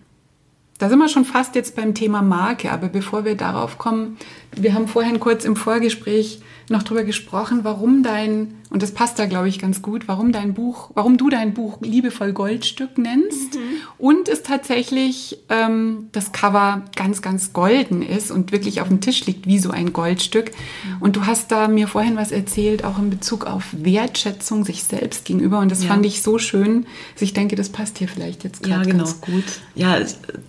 [0.77, 4.17] da sind wir schon fast jetzt beim Thema Marke, aber bevor wir darauf kommen,
[4.51, 9.25] wir haben vorhin kurz im Vorgespräch noch drüber gesprochen, warum dein, und das passt da
[9.27, 13.57] glaube ich ganz gut, warum dein Buch, warum du dein Buch liebevoll Goldstück nennst
[13.97, 19.25] und es tatsächlich ähm, das Cover ganz, ganz golden ist und wirklich auf dem Tisch
[19.25, 20.51] liegt wie so ein Goldstück.
[20.99, 25.25] Und du hast da mir vorhin was erzählt, auch in Bezug auf Wertschätzung sich selbst
[25.25, 25.89] gegenüber und das Ja.
[25.89, 26.85] fand ich so schön.
[27.13, 29.03] Also ich denke, das passt hier vielleicht jetzt Ja, gerade genau.
[29.03, 29.43] ganz gut.
[29.75, 29.97] Ja,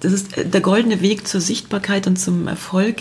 [0.01, 2.97] das ist äh, der goldene Weg zur Sichtbarkeit und zum Erfolg.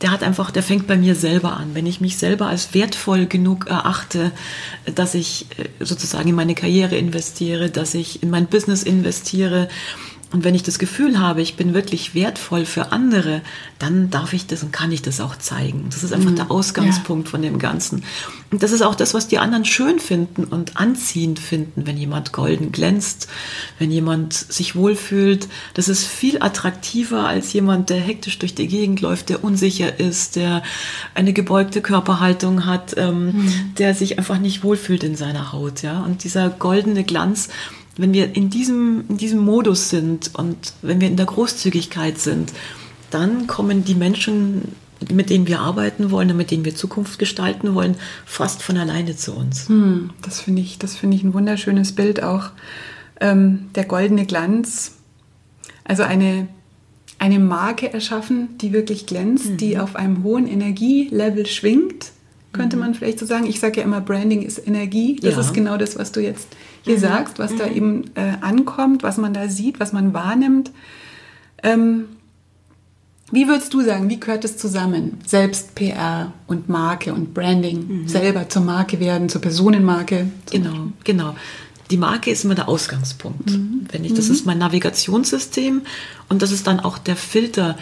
[0.00, 1.74] Der hat einfach, der fängt bei mir selber an.
[1.74, 4.32] Wenn ich mich selber als wertvoll genug erachte,
[4.94, 9.68] dass ich äh, sozusagen in meine Karriere investiere, dass ich in mein Business investiere,
[10.36, 13.40] und wenn ich das Gefühl habe, ich bin wirklich wertvoll für andere,
[13.78, 15.86] dann darf ich das und kann ich das auch zeigen.
[15.88, 18.04] Das ist einfach der Ausgangspunkt von dem Ganzen.
[18.50, 22.34] Und das ist auch das, was die anderen schön finden und anziehend finden, wenn jemand
[22.34, 23.28] golden glänzt,
[23.78, 25.48] wenn jemand sich wohlfühlt.
[25.72, 30.36] Das ist viel attraktiver als jemand, der hektisch durch die Gegend läuft, der unsicher ist,
[30.36, 30.62] der
[31.14, 35.80] eine gebeugte Körperhaltung hat, ähm, der sich einfach nicht wohlfühlt in seiner Haut.
[35.80, 36.02] Ja?
[36.02, 37.48] Und dieser goldene Glanz,
[37.96, 42.52] wenn wir in diesem, in diesem Modus sind und wenn wir in der Großzügigkeit sind,
[43.10, 44.72] dann kommen die Menschen,
[45.10, 49.16] mit denen wir arbeiten wollen und mit denen wir Zukunft gestalten wollen, fast von alleine
[49.16, 49.68] zu uns.
[49.68, 52.50] Hm, das finde ich, das finde ich ein wunderschönes Bild auch.
[53.20, 54.92] Ähm, der goldene Glanz.
[55.84, 56.48] Also eine,
[57.18, 59.56] eine Marke erschaffen, die wirklich glänzt, mhm.
[59.56, 62.12] die auf einem hohen Energielevel schwingt,
[62.56, 62.80] könnte mhm.
[62.80, 63.46] man vielleicht so sagen.
[63.46, 65.16] Ich sage ja immer, Branding ist Energie.
[65.22, 65.40] Das ja.
[65.40, 66.48] ist genau das, was du jetzt
[66.82, 67.00] hier mhm.
[67.00, 67.76] sagst, was da mhm.
[67.76, 70.70] eben äh, ankommt, was man da sieht, was man wahrnimmt.
[71.62, 72.06] Ähm,
[73.32, 75.18] wie würdest du sagen, wie gehört es zusammen?
[75.26, 78.08] Selbst PR und Marke und Branding, mhm.
[78.08, 80.28] selber zur Marke werden, zur Personenmarke.
[80.50, 81.34] Genau, genau.
[81.90, 83.50] Die Marke ist immer der Ausgangspunkt.
[83.50, 83.86] Mhm.
[83.90, 84.34] Wenn ich, das mhm.
[84.34, 85.82] ist mein Navigationssystem
[86.28, 87.76] und das ist dann auch der Filter,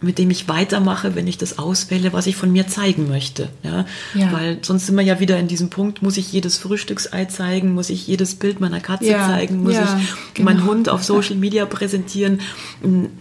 [0.00, 3.48] mit dem ich weitermache, wenn ich das auswähle, was ich von mir zeigen möchte.
[3.62, 3.84] Ja?
[4.14, 4.32] ja?
[4.32, 7.90] Weil sonst sind wir ja wieder in diesem Punkt, muss ich jedes Frühstücksei zeigen, muss
[7.90, 9.26] ich jedes Bild meiner Katze ja.
[9.26, 10.50] zeigen, muss ja, ich genau.
[10.50, 12.40] meinen Hund auf Social Media präsentieren.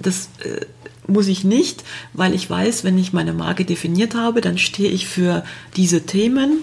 [0.01, 0.65] Das äh,
[1.07, 5.07] muss ich nicht, weil ich weiß, wenn ich meine Marke definiert habe, dann stehe ich
[5.07, 5.43] für
[5.75, 6.59] diese Themen,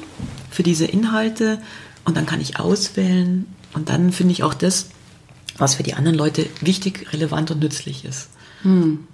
[0.50, 1.60] für diese Inhalte
[2.04, 4.90] und dann kann ich auswählen und dann finde ich auch das,
[5.56, 8.28] was für die anderen Leute wichtig, relevant und nützlich ist.
[8.62, 9.06] Hm.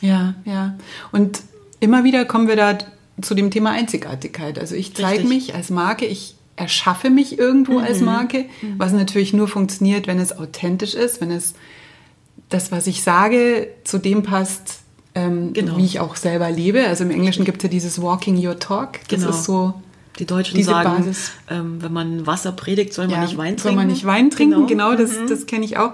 [0.00, 0.76] Ja, ja.
[1.12, 1.40] Und
[1.80, 2.78] immer wieder kommen wir da
[3.20, 4.58] zu dem Thema Einzigartigkeit.
[4.58, 7.84] Also ich zeige mich als Marke, ich erschaffe mich irgendwo mhm.
[7.84, 8.78] als Marke, mhm.
[8.78, 11.54] was natürlich nur funktioniert, wenn es authentisch ist, wenn es
[12.48, 14.80] das, was ich sage, zu dem passt,
[15.14, 15.76] ähm, genau.
[15.76, 16.86] wie ich auch selber lebe.
[16.86, 19.00] Also im Englischen gibt es ja dieses Walking Your Talk.
[19.08, 19.30] Das genau.
[19.30, 19.74] ist so
[20.18, 21.32] die Deutschen diese sagen, Basis.
[21.50, 23.62] Ähm, wenn man Wasser predigt, soll man ja, nicht Wein trinken.
[23.62, 25.26] Soll man nicht Wein trinken, genau, genau das, mhm.
[25.26, 25.92] das kenne ich auch.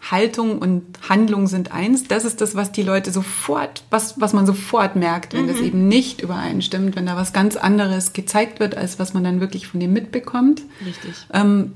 [0.00, 2.04] Haltung und Handlung sind eins.
[2.04, 5.48] Das ist das, was die Leute sofort, was, was man sofort merkt, wenn mhm.
[5.48, 9.40] das eben nicht übereinstimmt, wenn da was ganz anderes gezeigt wird, als was man dann
[9.40, 10.62] wirklich von dem mitbekommt.
[10.84, 11.14] Richtig.
[11.32, 11.72] Ähm,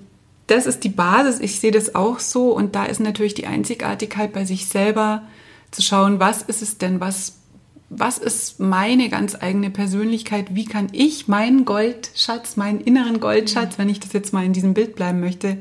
[0.46, 1.40] das ist die Basis.
[1.40, 2.52] Ich sehe das auch so.
[2.52, 5.22] Und da ist natürlich die Einzigartigkeit bei sich selber
[5.70, 7.38] zu schauen, was ist es denn, was,
[7.90, 10.54] was ist meine ganz eigene Persönlichkeit?
[10.54, 13.82] Wie kann ich meinen Goldschatz, meinen inneren Goldschatz, mhm.
[13.82, 15.58] wenn ich das jetzt mal in diesem Bild bleiben möchte,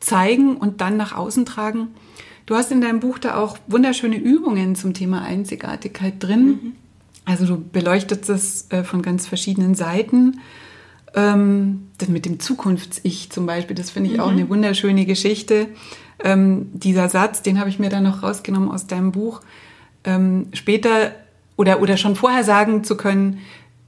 [0.00, 1.88] zeigen und dann nach außen tragen?
[2.46, 6.46] Du hast in deinem Buch da auch wunderschöne Übungen zum Thema Einzigartigkeit drin.
[6.46, 6.72] Mhm.
[7.24, 10.40] Also du beleuchtest es äh, von ganz verschiedenen Seiten.
[11.14, 14.22] Ähm, das mit dem Zukunfts-Ich zum Beispiel, das finde ich mhm.
[14.22, 15.68] auch eine wunderschöne Geschichte.
[16.22, 19.42] Ähm, dieser Satz, den habe ich mir dann noch rausgenommen aus deinem Buch.
[20.04, 21.12] Ähm, später
[21.56, 23.38] oder, oder schon vorher sagen zu können,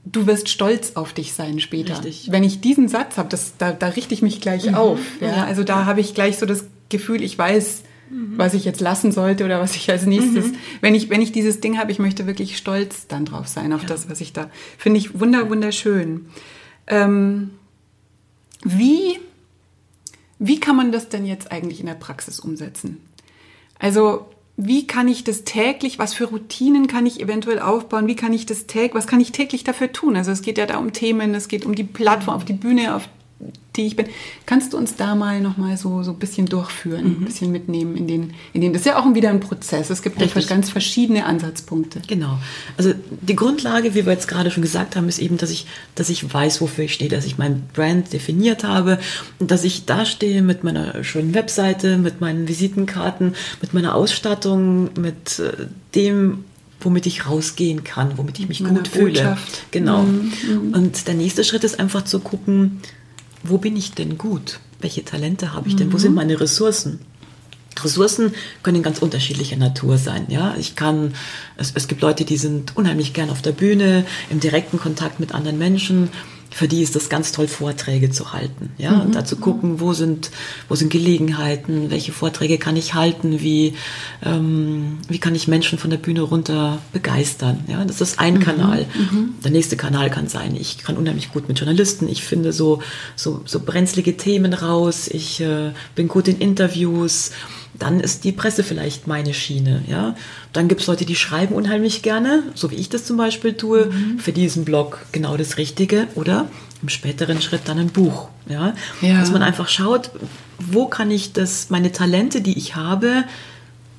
[0.05, 1.95] du wirst stolz auf dich sein später.
[1.95, 2.31] Richtig.
[2.31, 4.75] Wenn ich diesen Satz habe, da, da richte ich mich gleich mhm.
[4.75, 4.99] auf.
[5.19, 5.27] Ja?
[5.27, 5.43] ja?
[5.45, 8.37] Also da habe ich gleich so das Gefühl, ich weiß, mhm.
[8.37, 10.47] was ich jetzt lassen sollte oder was ich als nächstes.
[10.47, 10.55] Mhm.
[10.81, 13.83] Wenn, ich, wenn ich dieses Ding habe, ich möchte wirklich stolz dann drauf sein, auf
[13.83, 13.87] ja.
[13.87, 14.49] das, was ich da.
[14.77, 16.27] Finde ich wunder, wunderschön.
[16.87, 17.51] Ähm,
[18.63, 19.19] wie,
[20.39, 23.01] wie kann man das denn jetzt eigentlich in der Praxis umsetzen?
[23.79, 28.33] Also, wie kann ich das täglich, was für Routinen kann ich eventuell aufbauen, wie kann
[28.33, 30.15] ich das täglich, was kann ich täglich dafür tun?
[30.15, 32.95] Also es geht ja da um Themen, es geht um die Plattform, auf die Bühne,
[32.95, 33.09] auf
[33.75, 34.07] die ich bin.
[34.45, 37.11] Kannst du uns da mal noch mal so, so ein bisschen durchführen, mhm.
[37.21, 39.89] ein bisschen mitnehmen in den, in den, das ist ja auch wieder ein Prozess.
[39.89, 40.47] Es gibt Richtig.
[40.47, 42.01] ganz verschiedene Ansatzpunkte.
[42.07, 42.37] Genau.
[42.77, 46.09] Also die Grundlage, wie wir jetzt gerade schon gesagt haben, ist eben, dass ich, dass
[46.09, 48.99] ich weiß, wofür ich stehe, dass ich mein Brand definiert habe
[49.39, 54.89] und dass ich da stehe mit meiner schönen Webseite, mit meinen Visitenkarten, mit meiner Ausstattung,
[54.99, 56.45] mit äh, dem,
[56.79, 59.37] womit ich rausgehen kann, womit ich mich gut fühle.
[59.71, 60.03] Genau.
[60.03, 60.31] Mhm.
[60.47, 60.73] mhm.
[60.73, 62.81] Und der nächste Schritt ist einfach zu gucken,
[63.43, 64.59] wo bin ich denn gut?
[64.79, 65.89] Welche Talente habe ich denn?
[65.89, 65.93] Mhm.
[65.93, 66.99] Wo sind meine Ressourcen?
[67.81, 70.25] Ressourcen können ganz unterschiedlicher Natur sein.
[70.29, 71.13] Ja, ich kann,
[71.57, 75.33] es, es gibt Leute, die sind unheimlich gern auf der Bühne, im direkten Kontakt mit
[75.33, 76.09] anderen Menschen
[76.53, 78.71] für die ist das ganz toll, Vorträge zu halten.
[78.77, 79.01] Ja, mhm.
[79.01, 80.29] und da zu gucken, wo sind,
[80.69, 83.73] wo sind Gelegenheiten, welche Vorträge kann ich halten, wie,
[84.23, 87.63] ähm, wie kann ich Menschen von der Bühne runter begeistern.
[87.67, 88.39] Ja, das ist ein mhm.
[88.39, 88.85] Kanal.
[88.93, 89.35] Mhm.
[89.43, 92.81] Der nächste Kanal kann sein, ich kann unheimlich gut mit Journalisten, ich finde so,
[93.15, 97.31] so, so brenzlige Themen raus, ich äh, bin gut in Interviews
[97.83, 99.83] dann ist die Presse vielleicht meine Schiene.
[99.87, 100.15] Ja?
[100.53, 103.87] Dann gibt es Leute, die schreiben unheimlich gerne, so wie ich das zum Beispiel tue,
[103.87, 104.19] mhm.
[104.19, 106.47] für diesen Blog genau das Richtige oder
[106.81, 108.29] im späteren Schritt dann ein Buch.
[108.47, 108.73] Ja?
[109.01, 109.19] ja?
[109.19, 110.11] Dass man einfach schaut,
[110.59, 113.25] wo kann ich das, meine Talente, die ich habe,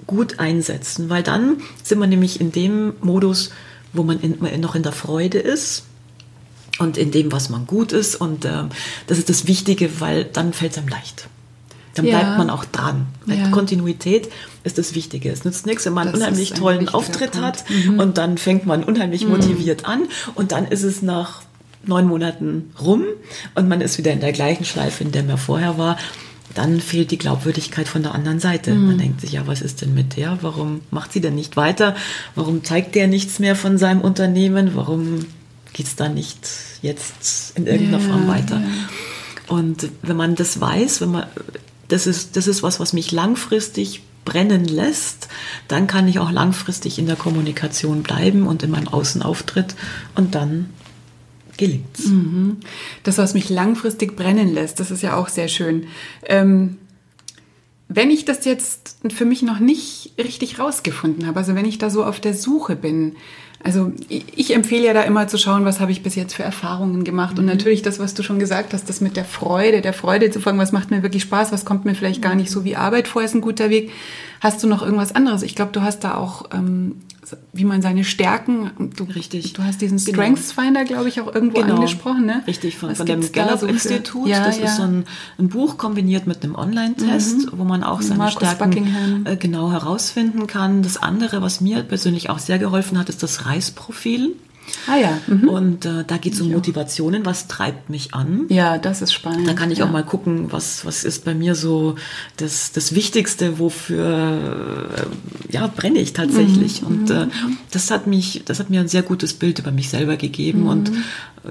[0.06, 3.50] gut einsetzen, weil dann sind wir nämlich in dem Modus,
[3.92, 5.84] wo man in, noch in der Freude ist
[6.78, 8.64] und in dem, was man gut ist und äh,
[9.06, 11.28] das ist das Wichtige, weil dann fällt es einem leicht
[11.94, 12.18] dann ja.
[12.18, 13.06] bleibt man auch dran.
[13.26, 13.48] Ja.
[13.50, 14.28] Kontinuität
[14.64, 15.30] ist das Wichtige.
[15.30, 17.46] Es nützt nichts, wenn man das einen unheimlich tollen Auftritt Punkt.
[17.46, 17.98] hat mhm.
[18.00, 19.30] und dann fängt man unheimlich mhm.
[19.30, 20.02] motiviert an
[20.34, 21.42] und dann ist es nach
[21.86, 23.04] neun Monaten rum
[23.54, 25.96] und man ist wieder in der gleichen Schleife, in der man vorher war.
[26.54, 28.74] dann fehlt die Glaubwürdigkeit von der anderen Seite.
[28.74, 30.38] Man denkt sich, ja, was ist denn mit der?
[30.40, 31.96] Warum macht sie denn nicht weiter?
[32.34, 34.70] Warum zeigt der nichts mehr von seinem Unternehmen?
[34.74, 35.26] Warum
[35.72, 36.48] geht es da nicht
[36.80, 38.56] jetzt in irgendeiner Ja, Form weiter?
[38.60, 39.54] ja.
[39.54, 41.26] Und wenn man das weiß, wenn man,
[41.88, 45.28] das ist, das ist was, was mich langfristig brennen lässt,
[45.68, 49.74] dann kann ich auch langfristig in der Kommunikation bleiben und in meinem Außenauftritt
[50.14, 50.70] und dann
[51.56, 52.10] gelingt's.
[53.02, 55.86] Das, was mich langfristig brennen lässt, das ist ja auch sehr schön.
[56.26, 56.78] Ähm,
[57.88, 61.90] wenn ich das jetzt für mich noch nicht richtig rausgefunden habe, also wenn ich da
[61.90, 63.16] so auf der Suche bin,
[63.64, 67.02] also ich, empfehle ja da immer zu schauen, was habe ich bis jetzt für Erfahrungen
[67.02, 70.30] gemacht und natürlich das, was du schon gesagt hast, das mit der Freude, der Freude
[70.30, 72.76] zu folgen, was macht mir wirklich Spaß, was kommt mir vielleicht gar nicht so wie
[72.76, 73.90] Arbeit vor, ist ein guter Weg.
[74.42, 75.42] Hast du noch irgendwas anderes?
[75.42, 76.96] Ich glaube, du hast da auch, ähm,
[77.52, 79.52] wie man seine Stärken, du, Richtig.
[79.52, 80.12] du hast diesen Genau.
[80.12, 82.42] Strengths Finder, glaube ich, auch irgendwo angesprochen, ne?
[82.46, 84.26] Richtig, von, Was von dem da so Gallup-Institut.
[84.28, 84.64] Ja, das ja.
[84.66, 85.04] ist so ein,
[85.38, 89.26] ein Buch kombiniert mit einem Online-Test, wo man auch seine Marcus Stärken Buckingham.
[89.26, 90.82] äh, genau herausfinden kann.
[90.82, 94.34] Das andere, was mir persönlich auch sehr geholfen hat, ist das Reisprofil.
[94.86, 95.18] Ah ja.
[95.26, 95.48] Mhm.
[95.48, 97.24] Und äh, da geht es um Motivationen.
[97.24, 98.46] Was treibt mich an?
[98.48, 99.48] Ja, das ist spannend.
[99.48, 99.86] Da kann ich ja.
[99.86, 101.96] auch mal gucken, was, was ist bei mir so
[102.36, 104.88] das, das Wichtigste, wofür
[105.48, 106.82] äh, ja, brenne ich tatsächlich.
[106.82, 107.26] Mhm, Und äh,
[107.70, 110.62] das hat mich, das hat mir ein sehr gutes Bild über mich selber gegeben.
[110.62, 110.68] Mhm.
[110.68, 110.92] Und äh,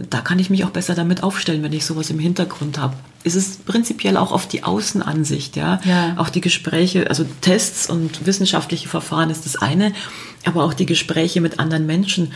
[0.09, 2.95] da kann ich mich auch besser damit aufstellen, wenn ich sowas im Hintergrund habe.
[3.23, 5.79] Es ist prinzipiell auch oft die Außenansicht, ja.
[5.85, 6.15] Ja.
[6.17, 9.93] Auch die Gespräche, also Tests und wissenschaftliche Verfahren ist das eine,
[10.45, 12.33] aber auch die Gespräche mit anderen Menschen.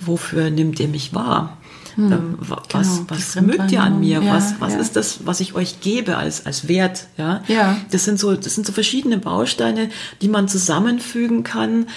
[0.00, 1.56] Wofür nimmt ihr mich wahr?
[1.98, 4.22] Ähm, wa- was genau, was mögt ihr an mir?
[4.22, 4.78] Ja, was was ja.
[4.78, 7.08] ist das, was ich euch gebe als, als Wert?
[7.18, 7.42] Ja?
[7.48, 7.76] Ja.
[7.90, 9.90] Das sind so, das sind so verschiedene Bausteine,
[10.22, 11.88] die man zusammenfügen kann.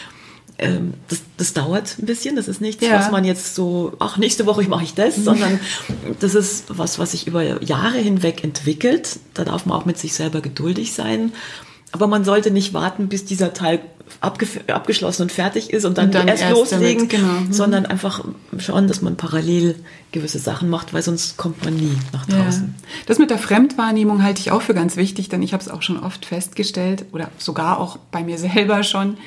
[0.58, 2.36] Ähm, das, das dauert ein bisschen.
[2.36, 5.60] Das ist nichts, was man jetzt so, ach, nächste Woche mache ich das, sondern
[6.20, 9.20] das ist was, was sich über Jahre hinweg entwickelt.
[9.36, 11.32] Da darf man auch mit sich selber geduldig sein.
[11.94, 13.80] Aber man sollte nicht warten, bis dieser Teil
[14.20, 17.28] abgeschlossen und fertig ist und dann, Und dann erst, erst loslegen, damit, genau.
[17.42, 17.54] Mhm.
[17.54, 18.26] sondern einfach
[18.58, 19.76] schauen, dass man parallel
[20.12, 22.44] gewisse Sachen macht, weil sonst kommt man nie nach Ja.
[22.44, 22.76] draußen.
[23.06, 25.82] Das mit der Fremdwahrnehmung halte ich auch für ganz wichtig, denn ich habe es auch
[25.82, 29.18] schon oft festgestellt oder sogar auch bei mir selber schon,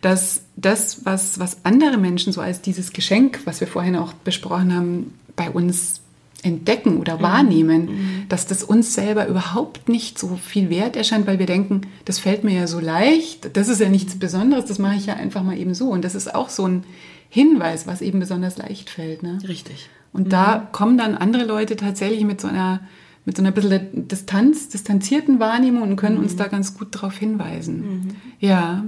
[0.00, 4.74] dass das, was, was andere Menschen so als dieses Geschenk, was wir vorhin auch besprochen
[4.74, 6.00] haben, bei uns
[6.42, 7.22] entdecken oder Mhm.
[7.22, 7.88] wahrnehmen,
[8.28, 12.44] dass das uns selber überhaupt nicht so viel wert erscheint, weil wir denken, das fällt
[12.44, 15.58] mir ja so leicht, das ist ja nichts Besonderes, das mache ich ja einfach mal
[15.58, 15.88] eben so.
[15.90, 16.84] Und das ist auch so ein
[17.28, 19.22] Hinweis, was eben besonders leicht fällt.
[19.22, 19.38] Ne?
[19.46, 19.88] Richtig.
[20.12, 22.80] Und da kommen dann andere Leute tatsächlich mit so einer,
[23.24, 28.16] mit so einer bisschen Distanz, distanzierten Wahrnehmung und können uns da ganz gut darauf hinweisen.
[28.40, 28.84] Ja.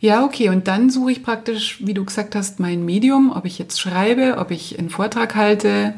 [0.00, 0.48] Ja, okay.
[0.48, 4.36] Und dann suche ich praktisch, wie du gesagt hast, mein Medium, ob ich jetzt schreibe,
[4.38, 5.94] ob ich einen Vortrag halte.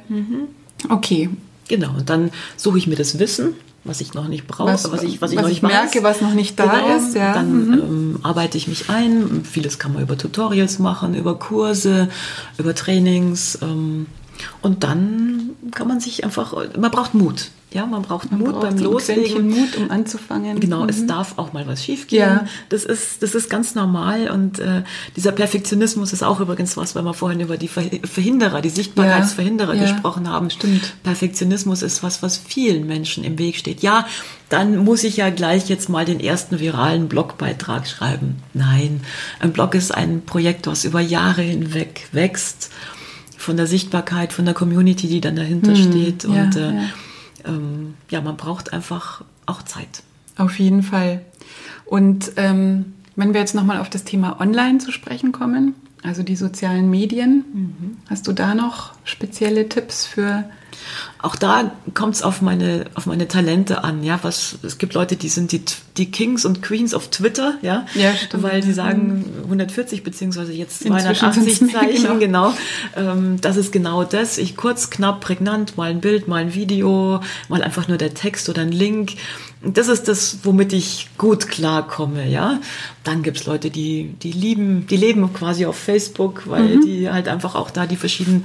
[0.89, 1.31] Okay.
[1.69, 5.03] Genau, und dann suche ich mir das Wissen, was ich noch nicht brauche, Was- was,
[5.03, 6.05] ich, was ich was noch ich nicht merke, weiß.
[6.05, 7.33] was noch nicht da genau, ist, ja.
[7.35, 7.73] Dann Mhm.
[7.75, 9.45] ähm, arbeite ich mich ein.
[9.51, 12.09] Vieles kann man über Tutorials machen, über Kurse,
[12.59, 13.59] über Trainings.
[13.63, 14.07] Ähm,
[14.63, 17.51] und dann kann man sich einfach, man braucht Mut.
[17.73, 19.49] Ja, man braucht Man Mut braucht beim so Loslegen.
[19.51, 20.61] Mut, um anzufangen.
[20.61, 21.09] Genau, es Mhm.
[21.09, 22.23] darf auch mal was schiefgehen.
[22.23, 22.47] Ja.
[22.69, 24.85] Das ist, das ist ganz normal und äh,
[25.17, 29.75] dieser Perfektionismus ist auch übrigens was, weil wir vorhin über die Ver- Verhinderer, die Sichtbarkeitsverhinderer
[29.75, 29.91] Ja, ja.
[29.93, 30.51] gesprochen haben.
[30.51, 30.95] Stimmt.
[31.03, 33.83] Perfektionismus ist was, was vielen Menschen im Weg steht.
[33.83, 34.07] Ja,
[34.51, 38.37] dann muss ich ja gleich jetzt mal den ersten viralen Blogbeitrag schreiben.
[38.53, 39.01] Nein,
[39.41, 42.71] ein Blog ist ein Projekt, was über Jahre hinweg wächst.
[43.45, 46.25] Von der Sichtbarkeit, von der Community, die dann dahinter steht.
[46.25, 46.83] Hm, ja, Und äh, ja.
[47.47, 50.03] Ähm, ja, man braucht einfach auch Zeit.
[50.39, 51.21] Auf jeden Fall.
[51.85, 56.37] Und ähm, wenn wir jetzt nochmal auf das Thema Online zu sprechen kommen, also die
[56.37, 57.97] sozialen Medien, Mhm.
[58.09, 60.45] hast du da noch spezielle Tipps für?
[61.21, 64.03] Auch da kommt es auf meine, auf meine Talente an.
[64.03, 65.63] Ja, was, es gibt Leute, die sind die,
[65.97, 68.43] die Kings und Queens of Twitter, ja, Ja, stimmt.
[68.43, 72.53] weil die sagen 140 beziehungsweise jetzt Inzwischen 280 sind's mehr, Zeichen, genau.
[72.97, 74.37] Ähm, das ist genau das.
[74.39, 78.49] Ich kurz, knapp, prägnant, mal ein Bild, mal ein Video, mal einfach nur der Text
[78.49, 79.13] oder ein Link.
[79.67, 82.61] Das ist das, womit ich gut klarkomme, ja.
[83.03, 87.55] Dann gibt's Leute, die, die lieben, die leben quasi auf Facebook, weil die halt einfach
[87.55, 88.45] auch da die verschiedenen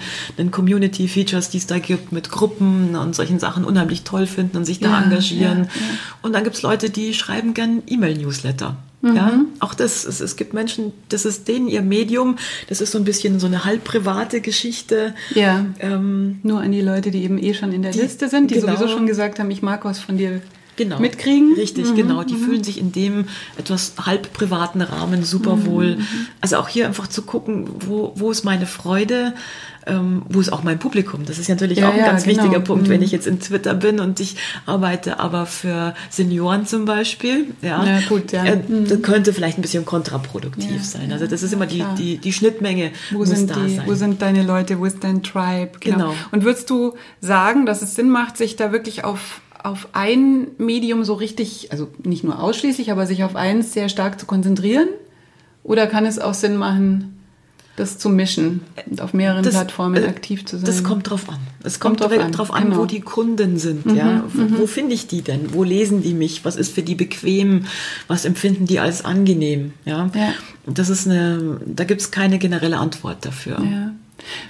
[0.52, 4.80] Community-Features, die es da gibt, mit Gruppen und solchen Sachen unheimlich toll finden und sich
[4.80, 5.58] da Ja, engagieren.
[5.60, 5.98] ja, ja.
[6.22, 8.76] Und dann gibt's Leute, die schreiben gern E-Mail-Newsletter.
[9.02, 12.36] Ja, auch das, es, es gibt Menschen, das ist denen ihr Medium,
[12.68, 15.16] das ist so ein bisschen so eine halb private Geschichte.
[15.34, 15.66] Ja.
[15.80, 18.56] Ähm, Nur an die Leute, die eben eh schon in der Die- Liste sind, die
[18.56, 18.76] genau.
[18.76, 20.42] sowieso schon gesagt haben, ich mag was von dir
[20.80, 21.00] genau.
[21.00, 21.54] mitkriegen.
[21.54, 21.96] Richtig, mhm.
[21.96, 22.24] genau.
[22.24, 22.46] Die mhm.
[22.46, 23.26] fühlen sich in dem
[23.58, 25.66] etwas halb privaten Rahmen super mhm.
[25.66, 25.96] wohl.
[25.98, 26.08] Mhm.
[26.42, 29.34] Also auch hier einfach zu gucken, wo, wo ist meine Freude,
[29.86, 31.26] ähm, wo ist auch mein Publikum.
[31.26, 32.44] Das ist natürlich ja, auch ein ja, ganz genau.
[32.44, 33.04] wichtiger Punkt, wenn mhm.
[33.04, 37.48] ich jetzt in Twitter bin und ich arbeite aber für Senioren zum Beispiel.
[37.62, 38.46] Ja, ja gut, ja.
[38.46, 41.12] Äh, das könnte vielleicht ein bisschen kontraproduktiv sein.
[41.12, 42.92] Also das ist immer die, die, die Schnittmenge.
[43.12, 45.72] Wo sind, die, wo sind deine Leute, wo ist dein Tribe?
[45.82, 45.98] Genau.
[45.98, 46.16] genau.
[46.32, 51.04] Und würdest du sagen, dass es Sinn macht, sich da wirklich auf auf ein Medium
[51.04, 54.88] so richtig, also nicht nur ausschließlich, aber sich auf eins sehr stark zu konzentrieren?
[55.64, 57.20] Oder kann es auch Sinn machen,
[57.76, 60.66] das zu mischen und auf mehreren das, Plattformen äh, aktiv zu sein?
[60.66, 61.40] Das kommt drauf an.
[61.64, 62.78] Es kommt, kommt drauf an, drauf an genau.
[62.78, 63.86] wo die Kunden sind.
[63.86, 64.24] Mhm, ja?
[64.34, 64.60] Wo, mhm.
[64.60, 65.54] wo finde ich die denn?
[65.54, 66.46] Wo lesen die mich?
[66.46, 67.66] Was ist für die bequem?
[68.08, 69.74] Was empfinden die als angenehm?
[69.86, 70.10] Ja.
[70.16, 70.34] ja.
[70.66, 73.60] Das ist eine, da gibt es keine generelle Antwort dafür.
[73.62, 73.89] Ja.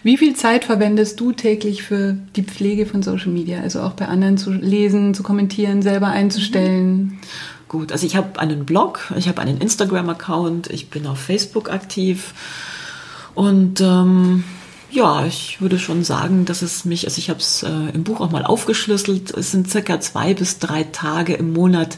[0.04, 3.62] Wie viel Zeit verwendest du täglich für die Pflege von Social Media?
[3.62, 7.20] Also auch bei anderen zu lesen, zu kommentieren, selber einzustellen?
[7.68, 12.34] Gut, also ich habe einen Blog, ich habe einen Instagram-Account, ich bin auf Facebook aktiv
[13.36, 14.44] und ähm,
[14.92, 18.22] ja, ich würde schon sagen, dass es mich, also ich habe es äh, im Buch
[18.22, 21.98] auch mal aufgeschlüsselt, es sind circa zwei bis drei Tage im Monat,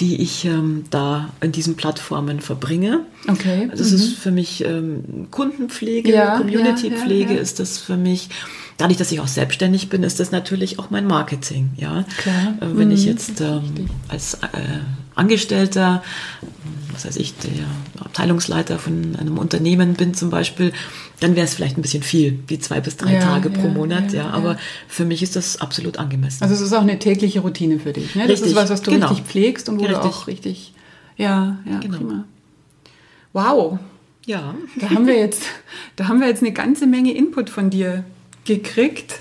[0.00, 3.00] die ich ähm, da in diesen Plattformen verbringe.
[3.28, 3.68] Okay.
[3.70, 3.96] Das mhm.
[3.96, 8.28] ist für mich ähm, Kundenpflege, ja, Communitypflege ja, ja, ist das für mich.
[8.76, 11.70] Dadurch, dass ich auch selbstständig bin, ist das natürlich auch mein Marketing.
[11.76, 12.56] Ja, Klar.
[12.60, 12.94] Äh, wenn mhm.
[12.94, 14.80] ich jetzt ähm, als äh,
[15.14, 16.02] Angestellter
[16.96, 17.66] was weiß ich, der
[18.00, 20.72] Abteilungsleiter von einem Unternehmen bin zum Beispiel,
[21.20, 23.72] dann wäre es vielleicht ein bisschen viel, wie zwei bis drei ja, Tage pro ja,
[23.72, 24.12] Monat.
[24.12, 24.56] Ja, ja, aber
[24.88, 26.42] für mich ist das absolut angemessen.
[26.42, 28.14] Also es ist auch eine tägliche Routine für dich.
[28.14, 28.22] Ne?
[28.22, 29.08] Das richtig, ist was, was du genau.
[29.08, 30.00] richtig pflegst und wo richtig.
[30.00, 30.72] du auch richtig.
[31.18, 31.98] Ja, ja, genau.
[31.98, 32.24] prima.
[33.34, 33.78] Wow.
[34.24, 34.54] Ja.
[34.80, 35.42] Da haben wir jetzt,
[35.96, 38.04] da haben wir jetzt eine ganze Menge Input von dir
[38.44, 39.20] gekriegt.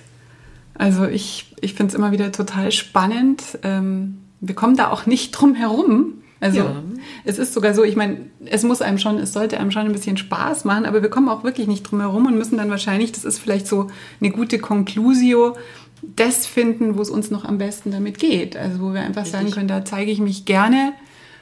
[0.76, 3.44] Also ich, ich finde es immer wieder total spannend.
[3.64, 6.84] Ähm, wir kommen da auch nicht drum herum, also ja.
[7.24, 9.91] es ist sogar so, ich meine, es muss einem schon, es sollte einem schon ein
[9.91, 13.12] bisschen Spaß machen, aber wir kommen auch wirklich nicht drum herum und müssen dann wahrscheinlich,
[13.12, 13.88] das ist vielleicht so
[14.19, 15.56] eine gute Conclusio,
[16.02, 18.58] das finden, wo es uns noch am besten damit geht.
[18.58, 19.39] Also wo wir einfach Richtig.
[19.39, 20.93] sagen können, da zeige ich mich gerne,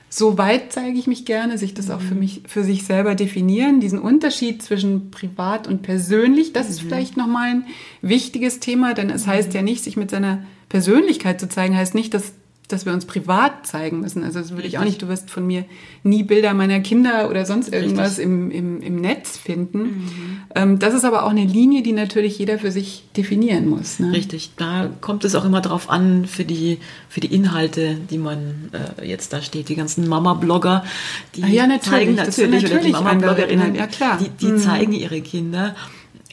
[0.10, 2.20] so weit zeige ich mich gerne, sich das auch für mhm.
[2.20, 6.72] mich, für sich selber definieren, diesen Unterschied zwischen privat und persönlich, das mhm.
[6.72, 7.66] ist vielleicht nochmal ein
[8.02, 9.32] wichtiges Thema, denn es mhm.
[9.32, 12.34] heißt ja nicht, sich mit seiner Persönlichkeit zu zeigen, heißt nicht, dass
[12.74, 14.24] dass wir uns privat zeigen müssen.
[14.24, 15.02] Also das würde ich auch nicht.
[15.02, 15.66] Du wirst von mir
[16.04, 19.80] nie Bilder meiner Kinder oder sonst irgendwas im, im, im Netz finden.
[19.80, 20.38] Mhm.
[20.56, 24.00] Ähm, das ist aber auch eine Linie, die natürlich jeder für sich definieren muss.
[24.00, 24.12] Ne?
[24.12, 24.52] Richtig.
[24.58, 29.08] Da kommt es auch immer drauf an für die, für die Inhalte, die man äh,
[29.08, 29.70] jetzt da steht.
[29.70, 30.84] Die ganzen Mama-Blogger,
[31.36, 34.58] die ah ja, natürlich, zeigen natürlich, natürlich oder die Mama-Bloggerinnen, ja, die, die mhm.
[34.58, 35.76] zeigen ihre Kinder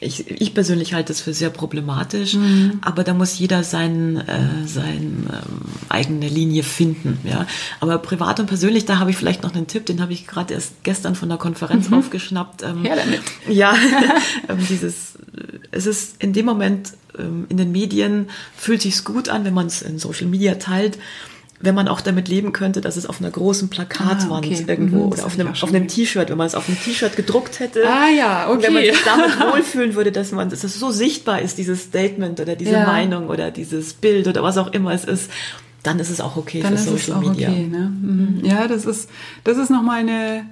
[0.01, 2.79] ich, ich persönlich halte das für sehr problematisch, mhm.
[2.81, 7.19] aber da muss jeder sein, äh, sein ähm, eigene Linie finden.
[7.23, 7.45] Ja?
[7.79, 10.55] Aber privat und persönlich, da habe ich vielleicht noch einen Tipp, den habe ich gerade
[10.55, 11.99] erst gestern von der Konferenz mhm.
[11.99, 12.63] aufgeschnappt.
[12.63, 13.21] Ähm, ja, damit.
[13.47, 13.75] Ja,
[14.49, 15.13] ähm, dieses,
[15.71, 19.67] es ist in dem Moment ähm, in den Medien fühlt sich's gut an, wenn man
[19.67, 20.97] es in Social Media teilt
[21.61, 24.65] wenn man auch damit leben könnte, dass es auf einer großen Plakatwand ah, okay.
[24.67, 27.59] irgendwo mhm, oder auf einem, auf einem T-Shirt, wenn man es auf einem T-Shirt gedruckt
[27.59, 27.83] hätte.
[27.87, 28.53] Ah ja, okay.
[28.53, 31.83] Und wenn man sich damit wohlfühlen würde, dass man, dass es so sichtbar ist, dieses
[31.83, 32.85] Statement oder diese ja.
[32.85, 35.29] Meinung oder dieses Bild oder was auch immer es ist,
[35.83, 37.49] dann ist es auch okay dann für Social Media.
[37.49, 37.91] Okay, ne?
[38.01, 38.41] Mhm.
[38.43, 39.09] Ja, das ist,
[39.43, 40.45] das ist nochmal eine,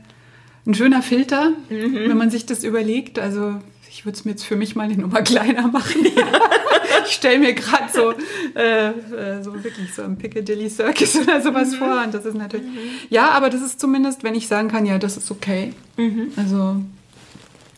[0.66, 1.96] ein schöner Filter, mhm.
[1.96, 3.20] wenn man sich das überlegt.
[3.20, 3.56] Also
[4.00, 6.06] ich würde es mir jetzt für mich mal eine Nummer kleiner machen.
[7.06, 8.14] ich stelle mir gerade so,
[8.58, 11.76] äh, äh, so wirklich so im Piccadilly Circus oder sowas mhm.
[11.76, 12.04] vor.
[12.06, 12.78] Und das ist natürlich, mhm.
[13.10, 15.74] ja, aber das ist zumindest, wenn ich sagen kann, ja, das ist okay.
[15.98, 16.32] Mhm.
[16.38, 16.78] Also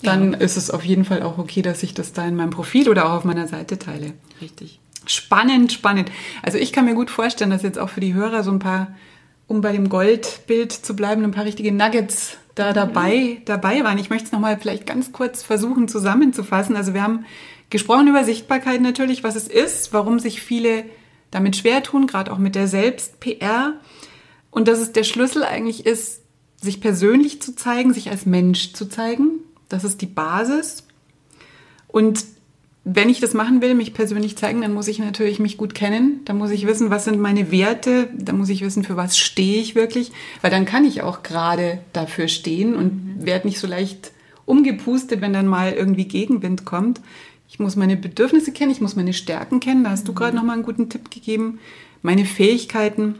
[0.03, 0.37] dann ja.
[0.37, 3.07] ist es auf jeden Fall auch okay, dass ich das da in meinem Profil oder
[3.07, 4.13] auch auf meiner Seite teile.
[4.39, 4.79] Richtig.
[5.07, 6.11] Spannend, spannend.
[6.43, 8.95] Also ich kann mir gut vorstellen, dass jetzt auch für die Hörer so ein paar,
[9.47, 13.97] um bei dem Goldbild zu bleiben, ein paar richtige Nuggets da dabei, dabei waren.
[13.97, 16.75] Ich möchte es nochmal vielleicht ganz kurz versuchen zusammenzufassen.
[16.75, 17.25] Also wir haben
[17.71, 20.85] gesprochen über Sichtbarkeit natürlich, was es ist, warum sich viele
[21.31, 23.73] damit schwer tun, gerade auch mit der Selbst-PR.
[24.51, 26.21] Und dass es der Schlüssel eigentlich ist,
[26.61, 29.39] sich persönlich zu zeigen, sich als Mensch zu zeigen.
[29.67, 30.85] Das ist die Basis.
[31.87, 32.23] Und
[32.83, 36.21] wenn ich das machen will, mich persönlich zeigen, dann muss ich natürlich mich gut kennen.
[36.25, 38.09] Dann muss ich wissen, was sind meine Werte.
[38.17, 40.11] Dann muss ich wissen, für was stehe ich wirklich.
[40.41, 43.25] Weil dann kann ich auch gerade dafür stehen und mhm.
[43.25, 44.11] werde nicht so leicht
[44.45, 47.01] umgepustet, wenn dann mal irgendwie Gegenwind kommt.
[47.47, 49.83] Ich muss meine Bedürfnisse kennen, ich muss meine Stärken kennen.
[49.83, 50.15] Da hast du mhm.
[50.15, 51.59] gerade nochmal einen guten Tipp gegeben.
[52.01, 53.15] Meine Fähigkeiten.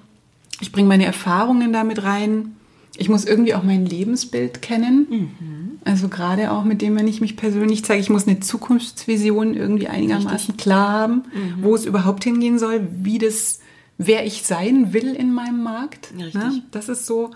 [0.59, 2.55] Ich bringe meine Erfahrungen damit rein.
[2.97, 5.07] Ich muss irgendwie auch mein Lebensbild kennen.
[5.09, 5.60] Mhm.
[5.83, 9.87] Also gerade auch mit dem, wenn ich mich persönlich zeige, ich muss eine Zukunftsvision irgendwie
[9.87, 10.57] einigermaßen Richtig.
[10.57, 11.63] klar haben, mhm.
[11.63, 13.59] wo es überhaupt hingehen soll, wie das
[13.97, 16.11] wer ich sein will in meinem Markt.
[16.15, 16.33] Richtig.
[16.33, 16.63] Ne?
[16.71, 17.31] Das ist so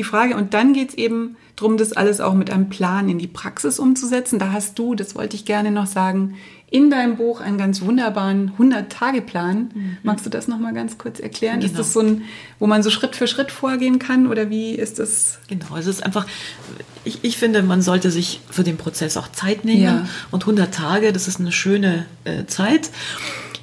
[0.00, 0.36] die Frage.
[0.36, 3.78] Und dann geht es eben darum, das alles auch mit einem Plan in die Praxis
[3.78, 4.38] umzusetzen.
[4.38, 6.36] Da hast du, das wollte ich gerne noch sagen,
[6.70, 9.70] in deinem Buch einen ganz wunderbaren 100-Tage-Plan.
[9.74, 9.96] Mhm.
[10.04, 11.60] Magst du das nochmal ganz kurz erklären?
[11.60, 11.66] Genau.
[11.70, 12.22] Ist das so ein,
[12.58, 15.40] wo man so Schritt für Schritt vorgehen kann oder wie ist das?
[15.48, 16.26] Genau, es ist einfach,
[17.04, 20.08] ich, ich finde, man sollte sich für den Prozess auch Zeit nehmen ja.
[20.30, 22.90] und 100 Tage, das ist eine schöne äh, Zeit.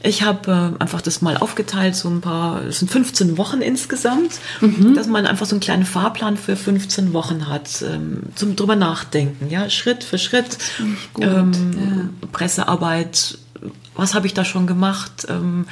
[0.04, 4.40] Ich habe äh, einfach das mal aufgeteilt, so ein paar, es sind 15 Wochen insgesamt,
[4.62, 4.94] mhm.
[4.96, 9.50] dass man einfach so einen kleinen Fahrplan für 15 Wochen hat, ähm, zum drüber nachdenken,
[9.50, 10.58] ja, Schritt für Schritt,
[11.20, 12.28] ähm, ja.
[12.32, 13.38] Pressearbeit,
[13.96, 15.66] was habe ich da schon gemacht, ähm,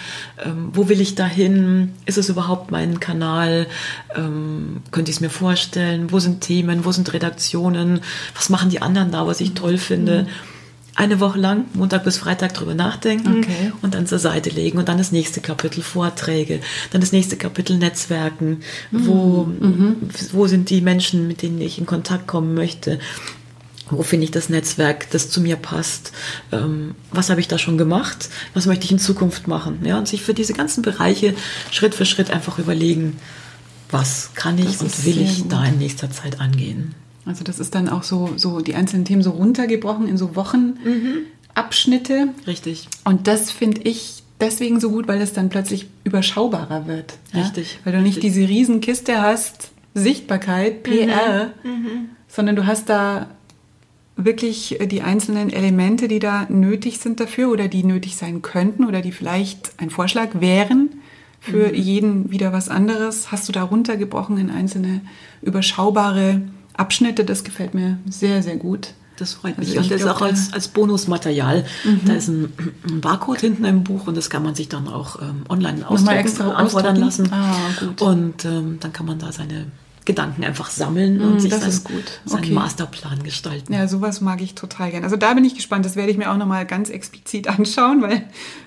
[0.44, 3.68] ähm, wo will ich da hin, ist es überhaupt mein Kanal,
[4.16, 8.02] ähm, könnte ich es mir vorstellen, wo sind Themen, wo sind Redaktionen,
[8.34, 10.24] was machen die anderen da, was ich toll finde.
[10.24, 10.55] Mhm
[10.96, 13.74] eine Woche lang, Montag bis Freitag drüber nachdenken okay.
[13.82, 17.78] und dann zur Seite legen und dann das nächste Kapitel Vorträge, dann das nächste Kapitel
[17.78, 19.08] Netzwerken, mhm.
[19.08, 19.48] wo,
[20.32, 23.00] wo sind die Menschen, mit denen ich in Kontakt kommen möchte,
[23.90, 26.14] wo finde ich das Netzwerk, das zu mir passt,
[26.52, 30.08] ähm, was habe ich da schon gemacht, was möchte ich in Zukunft machen, ja, und
[30.08, 31.36] sich für diese ganzen Bereiche
[31.72, 33.20] Schritt für Schritt einfach überlegen,
[33.92, 35.52] was kann ich das und will ich gut.
[35.52, 36.96] da in nächster Zeit angehen.
[37.26, 42.26] Also das ist dann auch so, so die einzelnen Themen so runtergebrochen in so Wochenabschnitte.
[42.28, 42.34] Mhm.
[42.46, 42.88] Richtig.
[43.04, 47.18] Und das finde ich deswegen so gut, weil es dann plötzlich überschaubarer wird.
[47.34, 47.74] Richtig.
[47.74, 47.80] Ja?
[47.86, 51.72] Weil du nicht diese Riesenkiste hast, Sichtbarkeit, PR, mhm.
[51.72, 52.10] Mhm.
[52.28, 53.28] sondern du hast da
[54.18, 59.02] wirklich die einzelnen Elemente, die da nötig sind dafür oder die nötig sein könnten oder
[59.02, 61.02] die vielleicht ein Vorschlag wären
[61.40, 61.76] für mhm.
[61.76, 65.02] jeden wieder was anderes, hast du da runtergebrochen in einzelne
[65.42, 66.42] überschaubare
[66.78, 67.26] Abschnitte.
[67.26, 68.94] Das gefällt mir sehr, sehr gut.
[69.18, 69.70] Das freut mich.
[69.70, 71.66] Also und das ist auch als, als Bonusmaterial.
[71.84, 72.02] Mhm.
[72.06, 72.52] Da ist ein,
[72.90, 76.18] ein, Barcode hinten im Buch und das kann man sich dann auch ähm, online ausdrucken,
[76.18, 77.32] extra anfordern lassen.
[77.32, 78.02] Ah, gut.
[78.02, 79.68] Und ähm, dann kann man da seine
[80.06, 81.72] Gedanken einfach sammeln und mm, sich sein,
[82.26, 82.52] seinen okay.
[82.52, 83.74] Masterplan gestalten.
[83.74, 85.04] Ja, sowas mag ich total gern.
[85.04, 85.84] Also da bin ich gespannt.
[85.84, 88.24] Das werde ich mir auch nochmal ganz explizit anschauen, weil,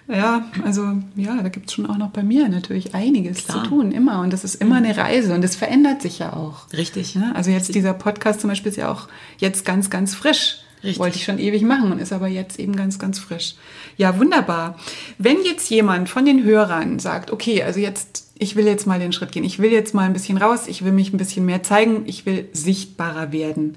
[0.08, 3.62] ja, also ja, da gibt es schon auch noch bei mir natürlich einiges Klar.
[3.62, 4.20] zu tun, immer.
[4.20, 6.72] Und das ist immer eine Reise und das verändert sich ja auch.
[6.72, 7.14] Richtig.
[7.14, 9.08] Ja, also jetzt dieser Podcast zum Beispiel ist ja auch
[9.38, 10.58] jetzt ganz, ganz frisch.
[10.82, 11.00] Richtig.
[11.00, 13.54] Wollte ich schon ewig machen und ist aber jetzt eben ganz, ganz frisch.
[13.96, 14.76] Ja, wunderbar.
[15.18, 19.12] Wenn jetzt jemand von den Hörern sagt, okay, also jetzt ich will jetzt mal den
[19.12, 21.62] Schritt gehen, ich will jetzt mal ein bisschen raus, ich will mich ein bisschen mehr
[21.62, 23.76] zeigen, ich will sichtbarer werden.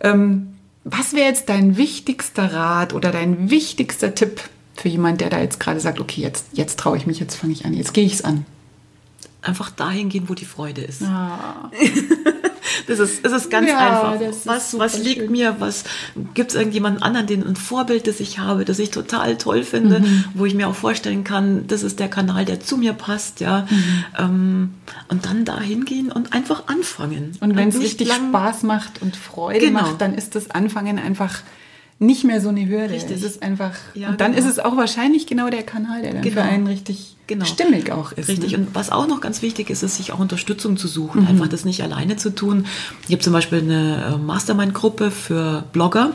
[0.00, 4.42] Ähm, was wäre jetzt dein wichtigster Rat oder dein wichtigster Tipp
[4.76, 7.52] für jemand, der da jetzt gerade sagt, okay, jetzt, jetzt traue ich mich, jetzt fange
[7.52, 8.44] ich an, jetzt gehe ich es an?
[9.40, 11.02] Einfach dahin gehen, wo die Freude ist.
[11.02, 11.70] Ah.
[12.86, 14.20] Das ist, das ist ganz ja, einfach.
[14.44, 15.32] was, was liegt schön.
[15.32, 15.56] mir?
[15.58, 15.84] Was
[16.34, 20.00] gibt es irgendjemanden anderen, den ein Vorbild, das ich habe, das ich total toll finde,
[20.00, 20.24] mhm.
[20.34, 23.66] wo ich mir auch vorstellen kann, das ist der Kanal, der zu mir passt, ja.
[23.70, 24.04] Mhm.
[24.18, 24.74] Ähm,
[25.08, 27.32] und dann da hingehen und einfach anfangen.
[27.40, 29.82] Und wenn es richtig Spaß macht und Freude genau.
[29.82, 31.40] macht, dann ist das Anfangen einfach
[31.98, 32.94] nicht mehr so eine Hürde.
[32.94, 33.16] Richtig.
[33.16, 33.74] Es ist einfach.
[33.94, 34.44] Ja, und dann genau.
[34.44, 36.34] ist es auch wahrscheinlich genau der Kanal, der dann genau.
[36.34, 37.44] für einen richtig genau.
[37.44, 38.28] stimmig auch ist.
[38.28, 38.52] Richtig.
[38.52, 38.58] Ne?
[38.58, 41.22] Und was auch noch ganz wichtig ist, ist, sich auch Unterstützung zu suchen.
[41.22, 41.28] Mhm.
[41.28, 42.66] Einfach das nicht alleine zu tun.
[43.06, 46.12] Ich habe zum Beispiel eine äh, Mastermind-Gruppe für Blogger,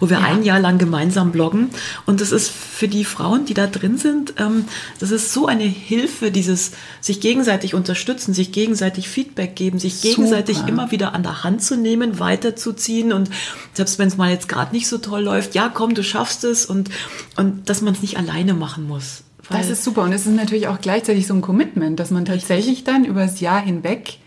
[0.00, 0.24] wo wir ja.
[0.24, 1.68] ein Jahr lang gemeinsam bloggen.
[2.06, 4.64] Und das ist für die Frauen, die da drin sind, ähm,
[4.98, 10.58] das ist so eine Hilfe, dieses sich gegenseitig unterstützen, sich gegenseitig Feedback geben, sich gegenseitig
[10.58, 10.68] Super.
[10.68, 13.12] immer wieder an der Hand zu nehmen, weiterzuziehen.
[13.12, 13.30] Und
[13.74, 16.66] selbst wenn es mal jetzt gerade nicht so toll läuft, ja, komm, du schaffst es
[16.66, 16.90] und,
[17.36, 19.22] und dass man es nicht alleine machen muss.
[19.50, 20.02] Das ist super.
[20.02, 23.40] Und es ist natürlich auch gleichzeitig so ein Commitment, dass man tatsächlich dann über das
[23.40, 24.18] Jahr hinweg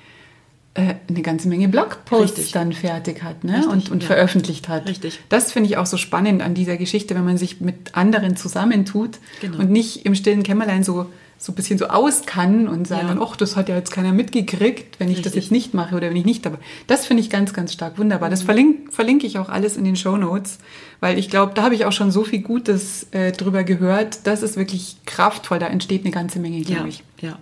[0.76, 2.52] äh, eine ganze Menge Blogposts Richtig.
[2.52, 3.58] dann fertig hat ne?
[3.58, 4.08] Richtig, und, und ja.
[4.08, 4.88] veröffentlicht hat.
[4.88, 5.20] Richtig.
[5.28, 9.18] Das finde ich auch so spannend an dieser Geschichte, wenn man sich mit anderen zusammentut
[9.42, 9.58] genau.
[9.60, 11.08] und nicht im stillen Kämmerlein so
[11.42, 13.26] so ein bisschen so aus kann und sagen ja.
[13.26, 15.32] ach, das hat ja jetzt keiner mitgekriegt, wenn ich Richtig.
[15.32, 16.58] das jetzt nicht mache oder wenn ich nicht dabei.
[16.86, 18.30] Das finde ich ganz, ganz stark wunderbar.
[18.30, 18.46] Das mhm.
[18.46, 20.60] verlinke, verlinke ich auch alles in den Show Notes,
[21.00, 24.28] weil ich glaube, da habe ich auch schon so viel Gutes äh, drüber gehört.
[24.28, 25.60] Das ist wirklich kraftvoll.
[25.60, 26.88] Da entsteht eine ganze Menge, glaube ja.
[26.88, 27.04] ich.
[27.22, 27.40] Ja.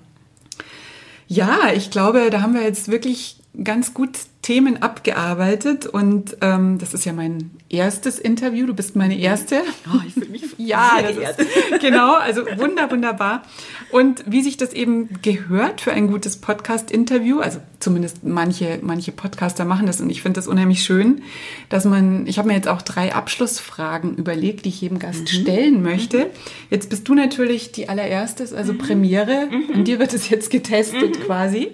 [1.29, 4.11] Ja, ich glaube, da haben wir jetzt wirklich ganz gut
[4.47, 8.65] Themen abgearbeitet und ähm, das ist ja mein erstes Interview.
[8.65, 9.61] Du bist meine erste.
[9.93, 11.39] Oh, ich fühle mich ja, ist,
[11.81, 13.43] genau, also wunder wunderbar.
[13.91, 19.65] Und wie sich das eben gehört für ein gutes Podcast-Interview, also zumindest manche manche Podcaster
[19.65, 21.23] machen das und ich finde das unheimlich schön,
[21.69, 22.27] dass man.
[22.27, 25.27] Ich habe mir jetzt auch drei Abschlussfragen überlegt, die ich jedem Gast mhm.
[25.27, 26.19] stellen möchte.
[26.19, 26.29] Mhm.
[26.69, 28.77] Jetzt bist du natürlich die allererstes, also mhm.
[28.77, 29.47] Premiere.
[29.49, 29.73] Mhm.
[29.73, 31.23] An dir wird es jetzt getestet mhm.
[31.23, 31.71] quasi.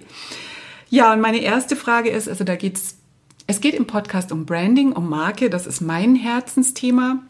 [0.93, 2.97] Ja, und meine erste Frage ist, also da geht's,
[3.47, 7.23] es geht im Podcast um Branding, um Marke, das ist mein Herzensthema.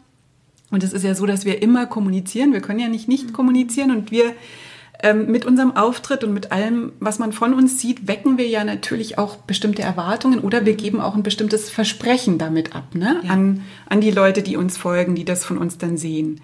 [0.70, 2.52] Und es ist ja so, dass wir immer kommunizieren.
[2.52, 4.34] Wir können ja nicht nicht kommunizieren und wir
[5.02, 8.64] ähm, mit unserem Auftritt und mit allem, was man von uns sieht, wecken wir ja
[8.64, 13.22] natürlich auch bestimmte Erwartungen oder wir geben auch ein bestimmtes Versprechen damit ab, ne?
[13.22, 13.30] Ja.
[13.30, 16.42] An, an die Leute, die uns folgen, die das von uns dann sehen.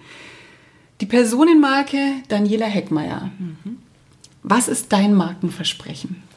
[1.01, 1.99] Die Personenmarke
[2.29, 3.29] Daniela Heckmeier.
[4.41, 6.30] Was ist dein Markenversprechen?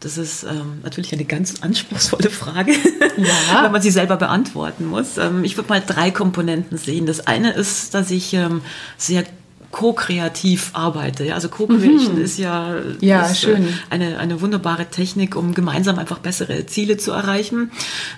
[0.00, 2.72] Das ist ähm, natürlich eine ganz anspruchsvolle Frage,
[3.18, 3.64] Ja.
[3.64, 5.18] wenn man sie selber beantworten muss.
[5.18, 7.04] Ähm, ich würde mal drei Komponenten sehen.
[7.04, 8.62] Das eine ist, dass ich ähm,
[8.96, 9.24] sehr
[9.70, 11.24] co-kreativ arbeite.
[11.24, 12.96] Ja, also Co-Creation ist ja, Mhm.
[13.00, 13.64] Ja, ist, schön.
[13.64, 17.70] Äh, eine, eine wunderbare Technik, um gemeinsam einfach bessere Ziele zu erreichen.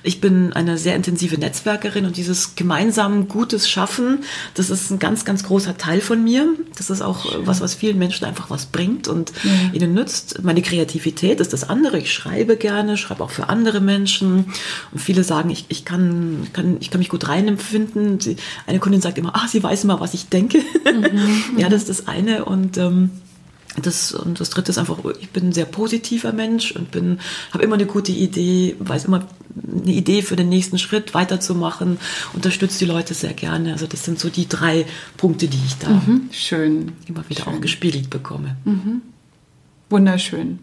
[0.03, 4.24] Ich bin eine sehr intensive Netzwerkerin und dieses gemeinsam Gutes schaffen,
[4.55, 6.48] das ist ein ganz, ganz großer Teil von mir.
[6.76, 9.32] Das ist auch äh, was, was vielen Menschen einfach was bringt und
[9.72, 10.42] ihnen nützt.
[10.42, 11.98] Meine Kreativität ist das andere.
[11.98, 14.46] Ich schreibe gerne, schreibe auch für andere Menschen.
[14.90, 18.18] Und viele sagen, ich, ich, kann, kann, ich kann mich gut reinempfinden.
[18.66, 20.61] Eine Kundin sagt immer, ah, sie weiß immer, was ich denke.
[21.57, 22.45] Ja, das ist das eine.
[22.45, 23.11] Und ähm,
[23.80, 27.20] das, und das dritte ist einfach, ich bin ein sehr positiver Mensch und bin,
[27.53, 29.26] habe immer eine gute Idee, weiß immer
[29.80, 31.99] eine Idee für den nächsten Schritt weiterzumachen,
[32.34, 33.72] unterstütze die Leute sehr gerne.
[33.72, 34.84] Also das sind so die drei
[35.16, 36.93] Punkte, die ich da Schön.
[37.09, 37.55] immer wieder Schön.
[37.55, 38.57] auch gespiegelt bekomme.
[39.88, 40.59] Wunderschön.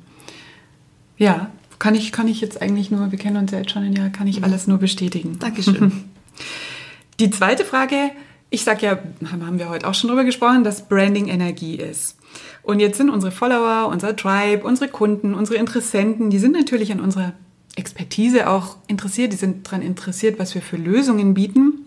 [1.17, 3.93] Ja, kann ich, kann ich jetzt eigentlich nur, wir kennen uns ja jetzt schon ein
[3.93, 5.39] Jahr, kann ich alles nur bestätigen.
[5.39, 5.91] Dankeschön.
[7.19, 8.11] Die zweite Frage,
[8.49, 8.99] ich sag ja,
[9.31, 12.17] haben wir heute auch schon drüber gesprochen, dass Branding Energie ist.
[12.63, 16.99] Und jetzt sind unsere Follower, unser Tribe, unsere Kunden, unsere Interessenten, die sind natürlich an
[16.99, 17.33] unserer
[17.75, 21.85] Expertise auch interessiert, die sind daran interessiert, was wir für Lösungen bieten.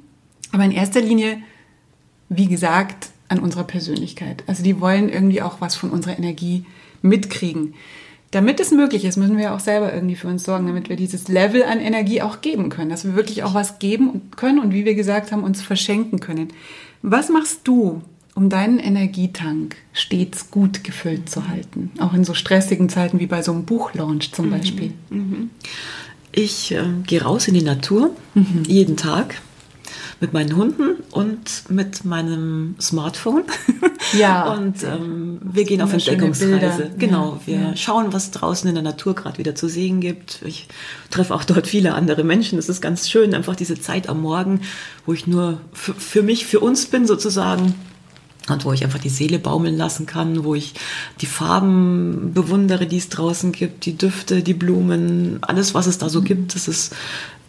[0.52, 1.42] Aber in erster Linie,
[2.28, 4.44] wie gesagt, an unserer Persönlichkeit.
[4.46, 6.66] Also die wollen irgendwie auch was von unserer Energie
[7.00, 7.74] mitkriegen.
[8.32, 11.28] Damit es möglich ist, müssen wir auch selber irgendwie für uns sorgen, damit wir dieses
[11.28, 14.86] Level an Energie auch geben können, dass wir wirklich auch was geben können und wie
[14.86, 16.48] wir gesagt haben, uns verschenken können.
[17.02, 18.00] Was machst du,
[18.34, 21.90] um deinen Energietank stets gut gefüllt zu halten?
[22.00, 24.94] Auch in so stressigen Zeiten wie bei so einem Buchlaunch zum Beispiel.
[26.32, 28.16] Ich äh, gehe raus in die Natur,
[28.66, 29.42] jeden Tag,
[30.22, 33.44] mit meinen Hunden und mit meinem Smartphone.
[34.18, 34.52] Ja.
[34.52, 36.90] Und ähm, wir gehen auf Entdeckungsreise.
[36.98, 37.76] Genau, wir ja.
[37.76, 40.42] schauen, was draußen in der Natur gerade wieder zu sehen gibt.
[40.44, 40.66] Ich
[41.08, 42.58] treffe auch dort viele andere Menschen.
[42.58, 44.60] Es ist ganz schön, einfach diese Zeit am Morgen,
[45.06, 47.74] wo ich nur für, für mich, für uns bin sozusagen.
[48.50, 50.74] Und wo ich einfach die Seele baumeln lassen kann, wo ich
[51.20, 56.08] die Farben bewundere, die es draußen gibt, die Düfte, die Blumen, alles, was es da
[56.08, 56.92] so gibt, das ist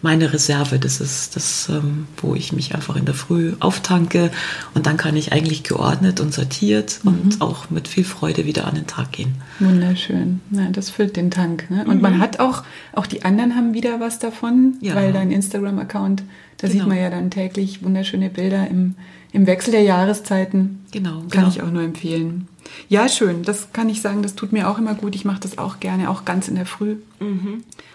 [0.04, 0.78] meine Reserve.
[0.78, 4.30] Das ist das, ähm, wo ich mich einfach in der Früh auftanke
[4.76, 8.76] und dann kann ich eigentlich geordnet und sortiert und auch mit viel Freude wieder an
[8.76, 9.34] den Tag gehen.
[9.60, 10.42] Wunderschön.
[10.52, 11.70] Ja, das füllt den Tank.
[11.72, 11.86] Ne?
[11.88, 14.94] Und man hat auch, auch die anderen haben wieder was davon, Ja.
[14.94, 16.24] weil dein Instagram-Account,
[16.58, 16.80] da Genau.
[16.80, 18.96] sieht man ja dann täglich wunderschöne Bilder im,
[19.32, 20.86] im Wechsel der Jahreszeiten.
[20.92, 21.48] Genau, Kann genau.
[21.50, 22.48] ich auch nur empfehlen.
[22.90, 23.44] Ja, schön.
[23.44, 25.16] Das kann ich sagen, das tut mir auch immer gut.
[25.16, 26.96] Ich mache das auch gerne, auch ganz in der Früh.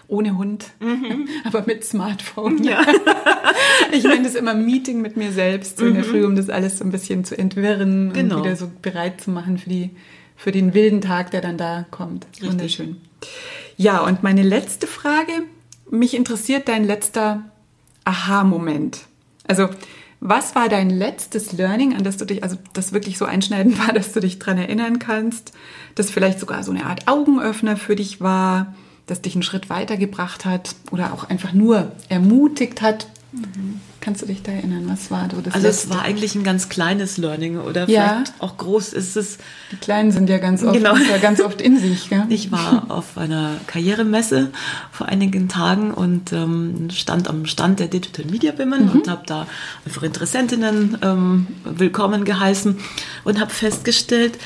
[0.09, 0.65] Ohne Hund,
[1.45, 2.55] aber mit Smartphone.
[2.55, 2.63] Mhm.
[2.63, 2.85] Ja.
[3.91, 6.77] Ich nenne das immer Meeting mit mir selbst so in der Früh, um das alles
[6.77, 8.13] so ein bisschen zu entwirren Mhm.
[8.13, 8.35] Genau.
[8.37, 9.91] und wieder so bereit zu machen für, die,
[10.35, 12.25] für den wilden Tag, der dann da kommt.
[12.33, 12.49] Richtig.
[12.51, 12.97] Wunderschön.
[13.77, 15.31] Ja, und meine letzte Frage.
[15.89, 17.43] Mich interessiert dein letzter
[18.05, 18.99] Aha-Moment.
[19.47, 19.69] Also,
[20.19, 23.93] was war dein letztes Learning, an das du dich, also das wirklich so einschneidend war,
[23.93, 25.53] dass du dich dran erinnern kannst,
[25.95, 28.75] das vielleicht sogar so eine Art Augenöffner für dich war,
[29.09, 33.07] das dich einen Schritt weitergebracht hat oder auch einfach nur ermutigt hat?
[34.01, 34.85] Kannst du dich da erinnern?
[34.87, 35.89] Was war so das Also es letzte?
[35.93, 38.13] war eigentlich ein ganz kleines Learning oder Ja.
[38.15, 39.37] vielleicht auch groß ist es.
[39.71, 40.95] Die Kleinen sind ja ganz oft, Genau.
[40.95, 42.09] ja ganz oft in sich.
[42.09, 42.23] Gell?
[42.29, 44.49] Ich war auf einer Karrieremesse
[44.91, 49.45] vor einigen Tagen und ähm, stand am Stand der Digital Media Women und habe da
[49.85, 52.77] einfach Interessentinnen ähm, willkommen geheißen
[53.25, 54.39] und habe festgestellt,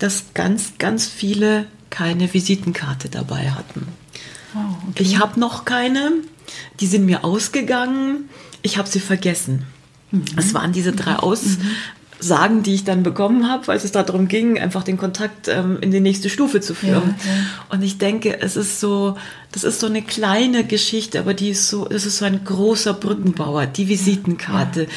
[0.00, 3.88] dass ganz, ganz viele keine Visitenkarte dabei hatten.
[4.54, 5.02] Oh, okay.
[5.02, 6.12] Ich habe noch keine,
[6.80, 8.28] die sind mir ausgegangen,
[8.62, 9.66] ich habe sie vergessen.
[10.36, 14.82] Es waren diese drei Aussagen, die ich dann bekommen habe, als es darum ging, einfach
[14.82, 17.14] den Kontakt ähm, in die nächste Stufe zu führen.
[17.24, 17.44] Ja, ja.
[17.68, 19.18] Und ich denke, es ist so,
[19.52, 22.94] das ist so eine kleine Geschichte, aber die ist so, es ist so ein großer
[22.94, 24.88] Brückenbauer, die Visitenkarte.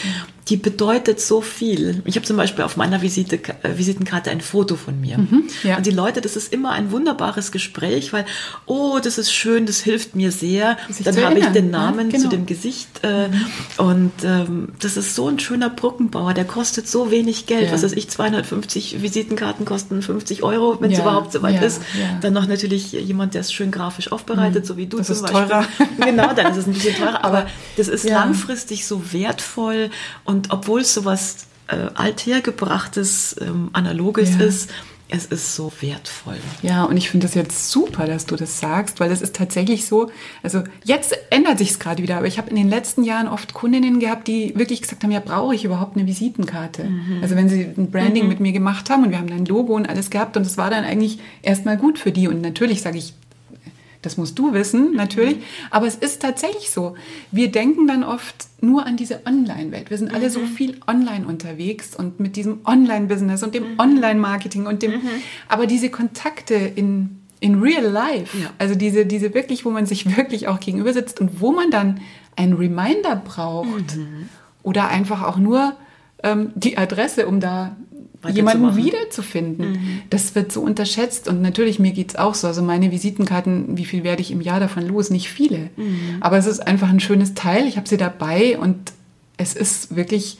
[0.50, 2.02] Die bedeutet so viel.
[2.06, 5.18] Ich habe zum Beispiel auf meiner Visite, äh, Visitenkarte ein Foto von mir.
[5.20, 5.78] Mhm, ja.
[5.78, 8.26] Und die Leute, das ist immer ein wunderbares Gespräch, weil,
[8.66, 10.78] oh, das ist schön, das hilft mir sehr.
[10.89, 11.70] Sich Dann habe ich den?
[11.70, 12.24] Namen Genau.
[12.24, 12.88] zu dem Gesicht.
[13.04, 13.30] Äh,
[13.78, 17.68] Und ähm, das ist so ein schöner Brückenbauer, der kostet so wenig Geld.
[17.68, 17.72] Ja.
[17.74, 21.62] Was weiß ich, 250 Visitenkarten kosten 50 Euro, wenn es Ja, überhaupt so weit ja,
[21.62, 21.82] ist.
[22.00, 22.18] ja.
[22.22, 25.22] Dann noch natürlich jemand, der es schön grafisch aufbereitet, so wie du Das zum ist
[25.22, 25.48] Beispiel.
[25.48, 25.66] teurer.
[26.06, 27.24] Genau, dann ist es ein bisschen teurer.
[27.24, 28.20] Aber Aber, das ist ja.
[28.20, 29.89] langfristig so wertvoll.
[30.32, 34.45] Und obwohl es sowas äh, althergebrachtes, ähm, analoges Ja.
[34.45, 34.69] ist,
[35.09, 36.38] es ist so wertvoll.
[36.61, 39.86] Ja, und ich finde das jetzt super, dass du das sagst, weil es ist tatsächlich
[39.86, 40.09] so,
[40.41, 43.53] also jetzt ändert sich es gerade wieder, aber ich habe in den letzten Jahren oft
[43.53, 46.86] Kundinnen gehabt, die wirklich gesagt haben, ja, brauche ich überhaupt eine Visitenkarte?
[46.86, 47.19] Mhm.
[47.21, 48.29] Also wenn sie ein Branding mhm.
[48.29, 50.57] mit mir gemacht haben und wir haben dann ein Logo und alles gehabt und es
[50.57, 53.13] war dann eigentlich erstmal gut für die und natürlich sage ich,
[54.02, 55.38] das musst du wissen, natürlich.
[55.38, 55.43] Mhm.
[55.70, 56.95] Aber es ist tatsächlich so.
[57.32, 59.89] Wir denken dann oft nur an diese Online-Welt.
[59.89, 60.47] Wir sind alle so mhm.
[60.47, 63.80] viel online unterwegs und mit diesem Online-Business und dem mhm.
[63.80, 65.10] Online-Marketing und dem, mhm.
[65.47, 68.52] aber diese Kontakte in, in real life, ja.
[68.58, 72.02] also diese, diese wirklich, wo man sich wirklich auch gegenüber sitzt und wo man dann
[72.36, 74.30] einen Reminder braucht mhm.
[74.64, 75.74] oder einfach auch nur
[76.24, 77.76] ähm, die Adresse, um da
[78.30, 79.72] jemanden wiederzufinden.
[79.72, 80.01] Mhm.
[80.09, 82.47] Das wird so unterschätzt und natürlich mir geht es auch so.
[82.47, 85.09] Also meine Visitenkarten, wie viel werde ich im Jahr davon los?
[85.09, 85.69] Nicht viele.
[85.76, 86.17] Mhm.
[86.19, 87.67] Aber es ist einfach ein schönes Teil.
[87.67, 88.93] Ich habe sie dabei und
[89.38, 90.38] es ist wirklich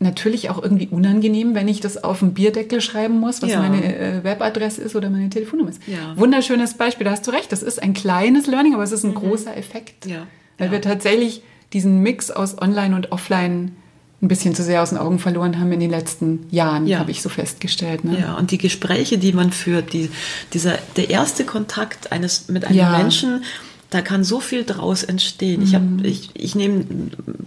[0.00, 3.60] natürlich auch irgendwie unangenehm, wenn ich das auf dem Bierdeckel schreiben muss, was ja.
[3.60, 5.82] meine äh, Webadresse ist oder meine Telefonnummer ist.
[5.86, 6.16] Ja.
[6.16, 7.50] Wunderschönes Beispiel, da hast du recht.
[7.50, 9.16] Das ist ein kleines Learning, aber es ist ein mhm.
[9.16, 10.06] großer Effekt.
[10.06, 10.26] Ja.
[10.56, 11.42] Weil wir tatsächlich
[11.72, 13.76] diesen Mix aus Online und Offline
[14.20, 16.98] ein bisschen zu sehr aus den Augen verloren haben in den letzten Jahren, ja.
[16.98, 18.04] habe ich so festgestellt.
[18.04, 18.18] Ne?
[18.20, 20.10] Ja, und die Gespräche, die man führt, die,
[20.52, 22.98] dieser, der erste Kontakt eines mit einem ja.
[22.98, 23.44] Menschen,
[23.90, 25.60] da kann so viel draus entstehen.
[25.60, 25.66] Mhm.
[25.66, 26.84] Ich, hab, ich, ich nehme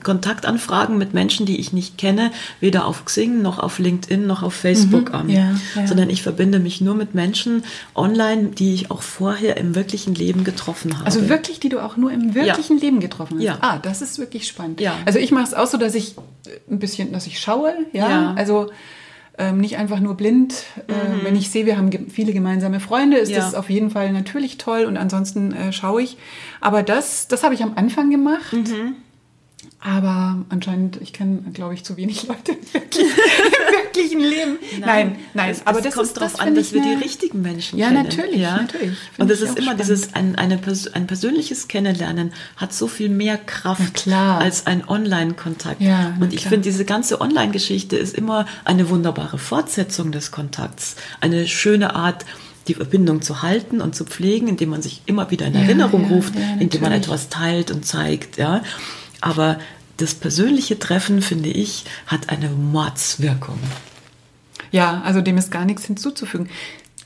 [0.04, 4.54] Kontaktanfragen mit Menschen, die ich nicht kenne, weder auf Xing noch auf LinkedIn noch auf
[4.54, 5.16] Facebook mhm.
[5.16, 5.88] an, ja, ja.
[5.88, 7.64] sondern ich verbinde mich nur mit Menschen
[7.96, 11.06] online, die ich auch vorher im wirklichen Leben getroffen habe.
[11.06, 12.84] Also wirklich, die du auch nur im wirklichen ja.
[12.84, 13.44] Leben getroffen hast.
[13.44, 13.58] Ja.
[13.62, 14.82] Ah, das ist wirklich spannend.
[14.82, 14.98] Ja.
[15.06, 16.16] Also ich mache es auch so, dass ich
[16.70, 18.34] ein bisschen, dass ich schaue, ja, ja.
[18.34, 18.72] also
[19.38, 20.66] ähm, nicht einfach nur blind.
[20.88, 21.24] Äh, mhm.
[21.24, 23.38] Wenn ich sehe, wir haben ge viele gemeinsame Freunde, ist ja.
[23.38, 26.18] das auf jeden Fall natürlich toll und ansonsten äh, schaue ich.
[26.60, 28.54] Aber das, das habe ich am Anfang gemacht.
[28.54, 28.96] Mhm.
[29.84, 32.74] Aber anscheinend, ich kenne, glaube ich, zu wenig Leute im
[33.72, 34.58] wirklichen Leben.
[34.80, 35.50] Nein, nein, nein.
[35.50, 38.04] Es, aber es das kommt darauf an, dass wir die richtigen Menschen ja, kennen.
[38.04, 38.98] Natürlich, ja, natürlich.
[39.18, 39.80] Und es ist immer spannend.
[39.82, 40.60] dieses, ein, eine,
[40.94, 45.82] ein persönliches Kennenlernen hat so viel mehr Kraft als ein Online-Kontakt.
[45.82, 50.96] Ja, Und ich finde, diese ganze Online-Geschichte ist immer eine wunderbare Fortsetzung des Kontakts.
[51.22, 52.26] Eine schöne Art,
[52.68, 56.16] die Verbindung zu halten und zu pflegen, indem man sich immer wieder in Erinnerung ja,
[56.16, 58.62] ruft, ja, indem man etwas teilt und zeigt, ja.
[59.22, 59.60] Aber
[59.98, 63.60] das persönliche Treffen, finde ich, hat eine Mordswirkung.
[64.72, 66.50] Ja, also dem ist gar nichts hinzuzufügen.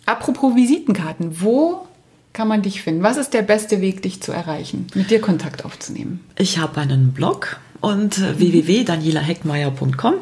[0.05, 1.87] Apropos Visitenkarten, wo
[2.31, 3.03] kann man dich finden?
[3.03, 6.23] Was ist der beste Weg, dich zu erreichen, mit dir Kontakt aufzunehmen?
[6.37, 10.15] Ich habe einen Blog und äh, www.danielaheckmeier.com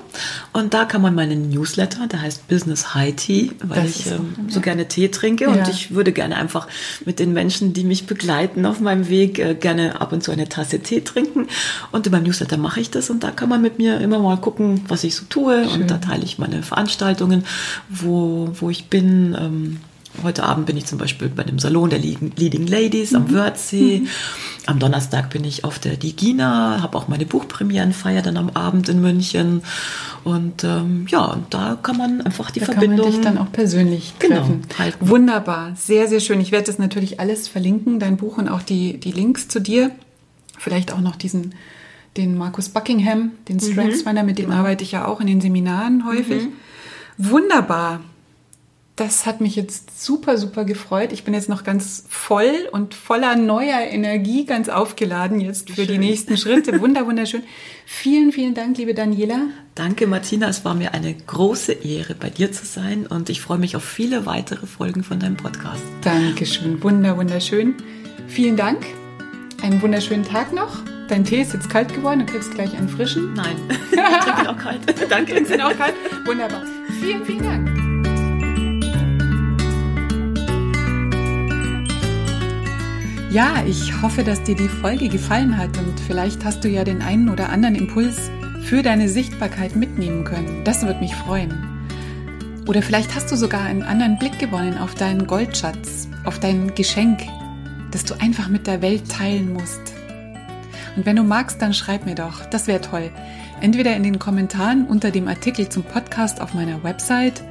[0.52, 4.20] und da kann man meinen Newsletter, der heißt Business High Tea, weil das ich äh,
[4.50, 5.46] so gerne Tee trinke.
[5.46, 5.52] Ja.
[5.52, 6.68] und ich würde gerne einfach
[7.06, 10.50] mit den Menschen, die mich begleiten auf meinem Weg, äh, gerne ab und zu eine
[10.50, 11.48] Tasse Tee trinken.
[11.94, 13.10] Und in meinem Newsletter mache ich das.
[13.10, 15.64] Und da kann man mit mir immer mal gucken, was ich so tue.
[15.64, 15.84] Schön.
[15.84, 17.46] und da teile ich meine Veranstaltungen,
[17.88, 19.80] wo, wo ich bin, ähm,
[20.22, 23.18] Heute Abend bin ich zum Beispiel bei dem Salon der Leading Ladies mhm.
[23.18, 24.00] am Wörthsee.
[24.00, 24.08] Mhm.
[24.66, 29.02] Am Donnerstag bin ich auf der Digina, habe auch meine Buchpremierenfeier dann am Abend in
[29.02, 29.64] München.
[30.24, 32.98] Und ähm, ja, da kann man einfach die da Verbindung.
[32.98, 34.62] Kann man dich dann auch persönlich genau, treffen.
[34.62, 35.10] Genau, halten.
[35.10, 36.40] Wunderbar, sehr, sehr schön.
[36.40, 39.92] Ich werde das natürlich alles verlinken, dein Buch und auch die, die Links zu dir.
[40.58, 41.56] Vielleicht auch noch diesen
[42.16, 44.60] den Markus Buckingham, den Strengthsfinder, mhm, mit dem genau.
[44.60, 46.44] arbeite ich ja auch in den Seminaren häufig.
[46.44, 46.52] Mhm.
[47.18, 48.02] Wunderbar
[48.96, 51.12] das hat mich jetzt super, super gefreut.
[51.14, 55.88] Ich bin jetzt noch ganz voll und voller neuer Energie, ganz aufgeladen jetzt für Schön.
[55.88, 56.80] die nächsten Schritte.
[56.82, 57.42] Wunder, wunderschön.
[57.88, 59.48] Vielen, vielen Dank, liebe Daniela.
[59.74, 60.48] Danke, Martina.
[60.48, 63.84] Es war mir eine große Ehre, bei dir zu sein und ich freue mich auf
[63.84, 65.82] viele weitere Folgen von deinem Podcast.
[66.02, 66.82] Dankeschön.
[66.84, 67.76] Wunder, wunderschön.
[68.28, 68.86] Vielen Dank.
[69.64, 70.84] Einen wunderschönen Tag noch.
[71.08, 72.20] Dein Tee ist jetzt kalt geworden.
[72.20, 73.34] Du kriegst gleich einen frischen.
[73.34, 74.82] Nein, ich trinke ihn auch kalt.
[75.10, 75.34] Danke.
[75.34, 75.96] Trinkst ihn auch kalt.
[76.26, 76.62] Wunderbar.
[77.02, 77.73] Vielen, vielen Dank.
[83.34, 87.02] Ja, ich hoffe, dass dir die Folge gefallen hat und vielleicht hast du ja den
[87.02, 88.30] einen oder anderen Impuls
[88.62, 90.64] für deine Sichtbarkeit mitnehmen können.
[90.64, 91.52] Das würde mich freuen.
[92.68, 97.22] Oder vielleicht hast du sogar einen anderen Blick gewonnen auf deinen Goldschatz, auf dein Geschenk,
[97.90, 99.82] das du einfach mit der Welt teilen musst.
[100.96, 103.10] Und wenn du magst, dann schreib mir doch, das wäre toll.
[103.62, 107.44] Entweder in den Kommentaren unter dem Artikel zum Podcast auf meiner Website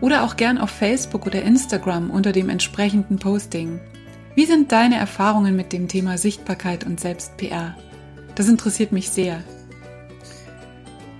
[0.00, 3.78] oder auch gern auf Facebook oder Instagram unter dem entsprechenden Posting.
[4.38, 7.74] Wie sind deine Erfahrungen mit dem Thema Sichtbarkeit und Selbst-PR?
[8.36, 9.42] Das interessiert mich sehr.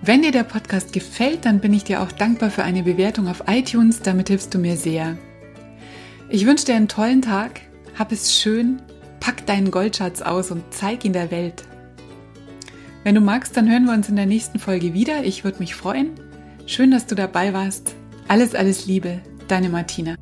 [0.03, 3.43] Wenn dir der Podcast gefällt, dann bin ich dir auch dankbar für eine Bewertung auf
[3.49, 5.19] iTunes, damit hilfst du mir sehr.
[6.29, 7.61] Ich wünsche dir einen tollen Tag,
[7.99, 8.81] hab es schön,
[9.19, 11.65] pack deinen Goldschatz aus und zeig ihn der Welt.
[13.03, 15.25] Wenn du magst, dann hören wir uns in der nächsten Folge wieder.
[15.25, 16.11] Ich würde mich freuen.
[16.67, 17.97] Schön, dass du dabei warst.
[18.29, 20.15] Alles, alles Liebe, deine Martina.